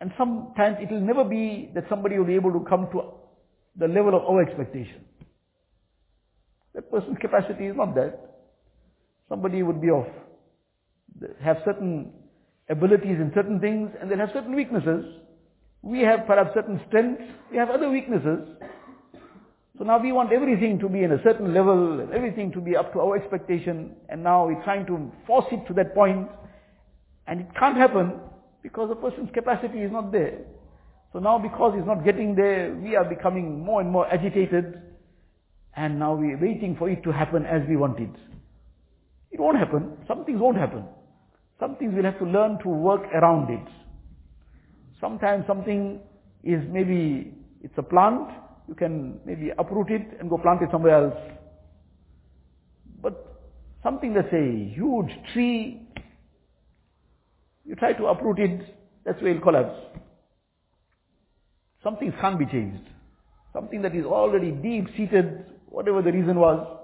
And 0.01 0.11
sometimes 0.17 0.77
it 0.81 0.91
will 0.91 1.01
never 1.01 1.23
be 1.23 1.71
that 1.75 1.85
somebody 1.89 2.17
will 2.17 2.25
be 2.25 2.35
able 2.35 2.51
to 2.51 2.65
come 2.67 2.89
to 2.91 3.13
the 3.77 3.87
level 3.87 4.15
of 4.15 4.23
our 4.23 4.41
expectation. 4.41 5.05
That 6.73 6.91
person's 6.91 7.17
capacity 7.21 7.67
is 7.67 7.75
not 7.75 7.95
that. 7.95 8.19
Somebody 9.29 9.63
would 9.63 9.79
be 9.79 9.89
of, 9.89 10.05
have 11.41 11.57
certain 11.63 12.11
abilities 12.69 13.17
in 13.19 13.31
certain 13.33 13.59
things, 13.59 13.91
and 13.99 14.09
they'll 14.09 14.17
have 14.19 14.31
certain 14.33 14.55
weaknesses. 14.55 15.05
We 15.81 15.99
have 16.01 16.25
perhaps 16.27 16.51
certain 16.53 16.81
strengths, 16.87 17.23
we 17.51 17.57
have 17.57 17.69
other 17.69 17.89
weaknesses. 17.89 18.39
So 19.77 19.83
now 19.83 19.99
we 19.99 20.12
want 20.12 20.31
everything 20.31 20.77
to 20.79 20.88
be 20.88 21.03
in 21.03 21.12
a 21.12 21.23
certain 21.23 21.51
level, 21.53 21.99
and 21.99 22.13
everything 22.13 22.51
to 22.51 22.62
be 22.62 22.75
up 22.75 22.93
to 22.93 22.99
our 22.99 23.15
expectation, 23.15 23.95
and 24.07 24.23
now 24.23 24.45
we're 24.45 24.63
trying 24.63 24.86
to 24.86 25.12
force 25.25 25.45
it 25.51 25.65
to 25.67 25.73
that 25.73 25.95
point, 25.95 26.29
and 27.25 27.41
it 27.41 27.47
can't 27.57 27.75
happen 27.75 28.19
because 28.62 28.89
the 28.89 28.95
person's 28.95 29.29
capacity 29.33 29.79
is 29.79 29.91
not 29.91 30.12
there. 30.12 30.41
So 31.12 31.19
now 31.19 31.39
because 31.39 31.73
he's 31.75 31.88
not 31.88 32.05
getting 32.05 32.36
there, 32.36 32.75
we 32.75 32.95
are 32.95 33.03
becoming 33.03 33.63
more 33.63 33.81
and 33.81 33.89
more 33.89 34.07
agitated, 34.13 34.79
and 35.75 35.97
now 35.97 36.13
we're 36.13 36.38
waiting 36.38 36.75
for 36.77 36.88
it 36.88 37.03
to 37.03 37.12
happen 37.12 37.43
as 37.43 37.62
we 37.67 37.75
want 37.75 37.99
it. 37.99 38.13
It 39.31 39.39
won't 39.39 39.57
happen. 39.57 39.97
Some 40.07 40.23
things 40.23 40.39
won't 40.39 40.57
happen. 40.57 40.83
Some 41.59 41.77
things 41.77 41.93
we'll 41.95 42.03
have 42.03 42.19
to 42.19 42.25
learn 42.25 42.59
to 42.59 42.69
work 42.69 43.01
around 43.12 43.49
it. 43.49 43.67
Sometimes 45.01 45.45
something 45.47 45.99
is 46.43 46.62
maybe, 46.69 47.33
it's 47.63 47.73
a 47.77 47.83
plant, 47.83 48.29
you 48.67 48.76
can 48.76 49.19
maybe 49.26 49.52
uproot 49.58 49.89
it 49.91 50.17
and 50.19 50.30
go 50.30 50.38
plant 50.38 50.62
it 50.62 50.69
somewhere 50.71 51.06
else. 51.06 51.17
But 53.02 53.41
something 53.84 54.13
that's 54.13 54.34
a 54.34 54.73
huge 54.73 55.12
tree, 55.34 55.82
you 57.65 57.76
try 57.76 57.93
to 57.93 58.06
uproot 58.08 58.39
it, 58.39 58.76
that's 59.06 59.21
where 59.21 59.32
it'll 59.32 59.43
collapse. 59.43 59.76
Can't 61.84 62.39
be 62.39 62.45
changed. 62.45 62.84
Something 63.54 63.82
that 63.82 63.95
is 63.95 64.06
already 64.06 64.52
deep 64.52 64.88
seated, 64.95 65.45
whatever 65.67 66.02
the 66.02 66.12
reason 66.12 66.39
was, 66.39 66.80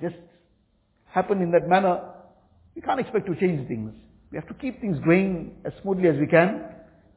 just 0.00 0.14
happened 1.08 1.42
in 1.42 1.50
that 1.50 1.68
manner. 1.68 2.00
We 2.74 2.82
can't 2.82 3.00
expect 3.00 3.26
to 3.26 3.34
change 3.34 3.68
things. 3.68 3.92
We 4.30 4.38
have 4.38 4.48
to 4.48 4.54
keep 4.54 4.80
things 4.80 4.98
going 5.04 5.56
as 5.64 5.72
smoothly 5.82 6.08
as 6.08 6.16
we 6.18 6.26
can, 6.26 6.64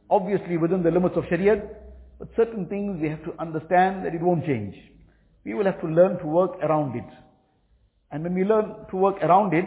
obviously 0.10 0.58
within 0.58 0.84
the 0.84 0.92
limits 0.92 1.16
of 1.16 1.24
Shariah, 1.26 1.68
but 2.19 2.30
certain 2.36 2.67
things 2.67 2.99
we 3.01 3.10
have 3.10 3.23
to 3.25 3.34
understand 3.39 4.06
that 4.06 4.15
it 4.15 4.21
won't 4.21 4.45
change. 4.45 4.75
We 5.43 5.54
will 5.54 5.65
have 5.65 5.82
to 5.82 5.88
learn 5.88 6.17
to 6.19 6.25
work 6.25 6.58
around 6.63 6.95
it. 6.95 7.10
And 8.12 8.23
when 8.23 8.34
we 8.34 8.43
learn 8.43 8.88
to 8.89 8.95
work 8.95 9.17
around 9.21 9.54
it, 9.54 9.65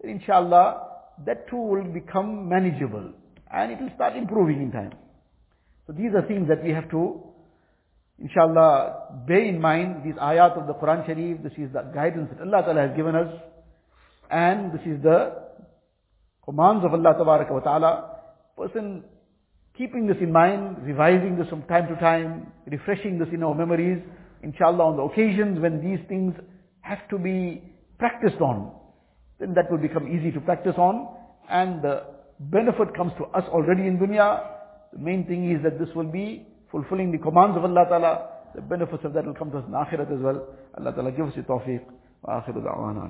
then 0.00 0.10
inshallah, 0.10 0.88
that 1.26 1.48
too 1.48 1.56
will 1.56 1.84
become 1.84 2.48
manageable. 2.48 3.12
And 3.52 3.72
it 3.72 3.80
will 3.80 3.90
start 3.94 4.16
improving 4.16 4.62
in 4.62 4.72
time. 4.72 4.92
So 5.86 5.92
these 5.92 6.10
are 6.14 6.26
things 6.26 6.48
that 6.48 6.64
we 6.64 6.70
have 6.70 6.90
to, 6.90 7.22
inshallah, 8.18 9.24
bear 9.28 9.44
in 9.44 9.60
mind. 9.60 10.02
These 10.04 10.14
ayat 10.14 10.58
of 10.58 10.66
the 10.66 10.74
Quran 10.74 11.06
Sharif, 11.06 11.42
this 11.42 11.52
is 11.52 11.72
the 11.72 11.82
guidance 11.94 12.30
that 12.32 12.42
Allah 12.42 12.62
Ta'ala 12.64 12.88
has 12.88 12.96
given 12.96 13.14
us. 13.14 13.32
And 14.30 14.72
this 14.72 14.80
is 14.86 15.02
the 15.02 15.44
commands 16.44 16.84
of 16.84 16.92
Allah 16.92 17.14
Ta'ala. 17.62 18.10
Person 18.56 19.04
keeping 19.77 20.07
this 20.07 20.17
in 20.21 20.31
mind, 20.31 20.77
revising 20.83 21.37
this 21.37 21.47
from 21.47 21.63
time 21.63 21.87
to 21.87 21.95
time, 21.99 22.51
refreshing 22.69 23.17
this 23.17 23.29
in 23.33 23.43
our 23.43 23.55
memories, 23.55 24.01
inshallah 24.43 24.83
on 24.83 24.97
the 24.97 25.03
occasions 25.03 25.59
when 25.59 25.81
these 25.81 26.05
things 26.07 26.33
have 26.81 27.07
to 27.09 27.17
be 27.17 27.63
practiced 27.97 28.41
on, 28.41 28.71
then 29.39 29.53
that 29.53 29.71
will 29.71 29.77
become 29.77 30.07
easy 30.07 30.31
to 30.31 30.41
practice 30.41 30.75
on, 30.77 31.07
and 31.49 31.81
the 31.81 32.03
benefit 32.39 32.95
comes 32.95 33.11
to 33.17 33.25
us 33.25 33.43
already 33.49 33.87
in 33.87 33.97
dunya. 33.97 34.43
The 34.93 34.99
main 34.99 35.25
thing 35.25 35.51
is 35.51 35.63
that 35.63 35.79
this 35.79 35.89
will 35.95 36.11
be 36.11 36.47
fulfilling 36.71 37.11
the 37.11 37.17
commands 37.17 37.57
of 37.57 37.63
Allah 37.63 37.85
Ta'ala. 37.87 38.29
The 38.55 38.61
benefits 38.61 39.05
of 39.05 39.13
that 39.13 39.25
will 39.25 39.33
come 39.35 39.51
to 39.51 39.59
us 39.59 39.65
in 39.67 39.73
akhirat 39.73 40.11
as 40.11 40.21
well. 40.21 40.47
Allah 40.77 40.93
Ta'ala 40.93 41.11
give 41.11 41.27
us 41.27 41.33
the 41.35 41.43
tawfiq. 41.43 41.81
وآخر 42.23 42.51
دعوانا 42.51 43.09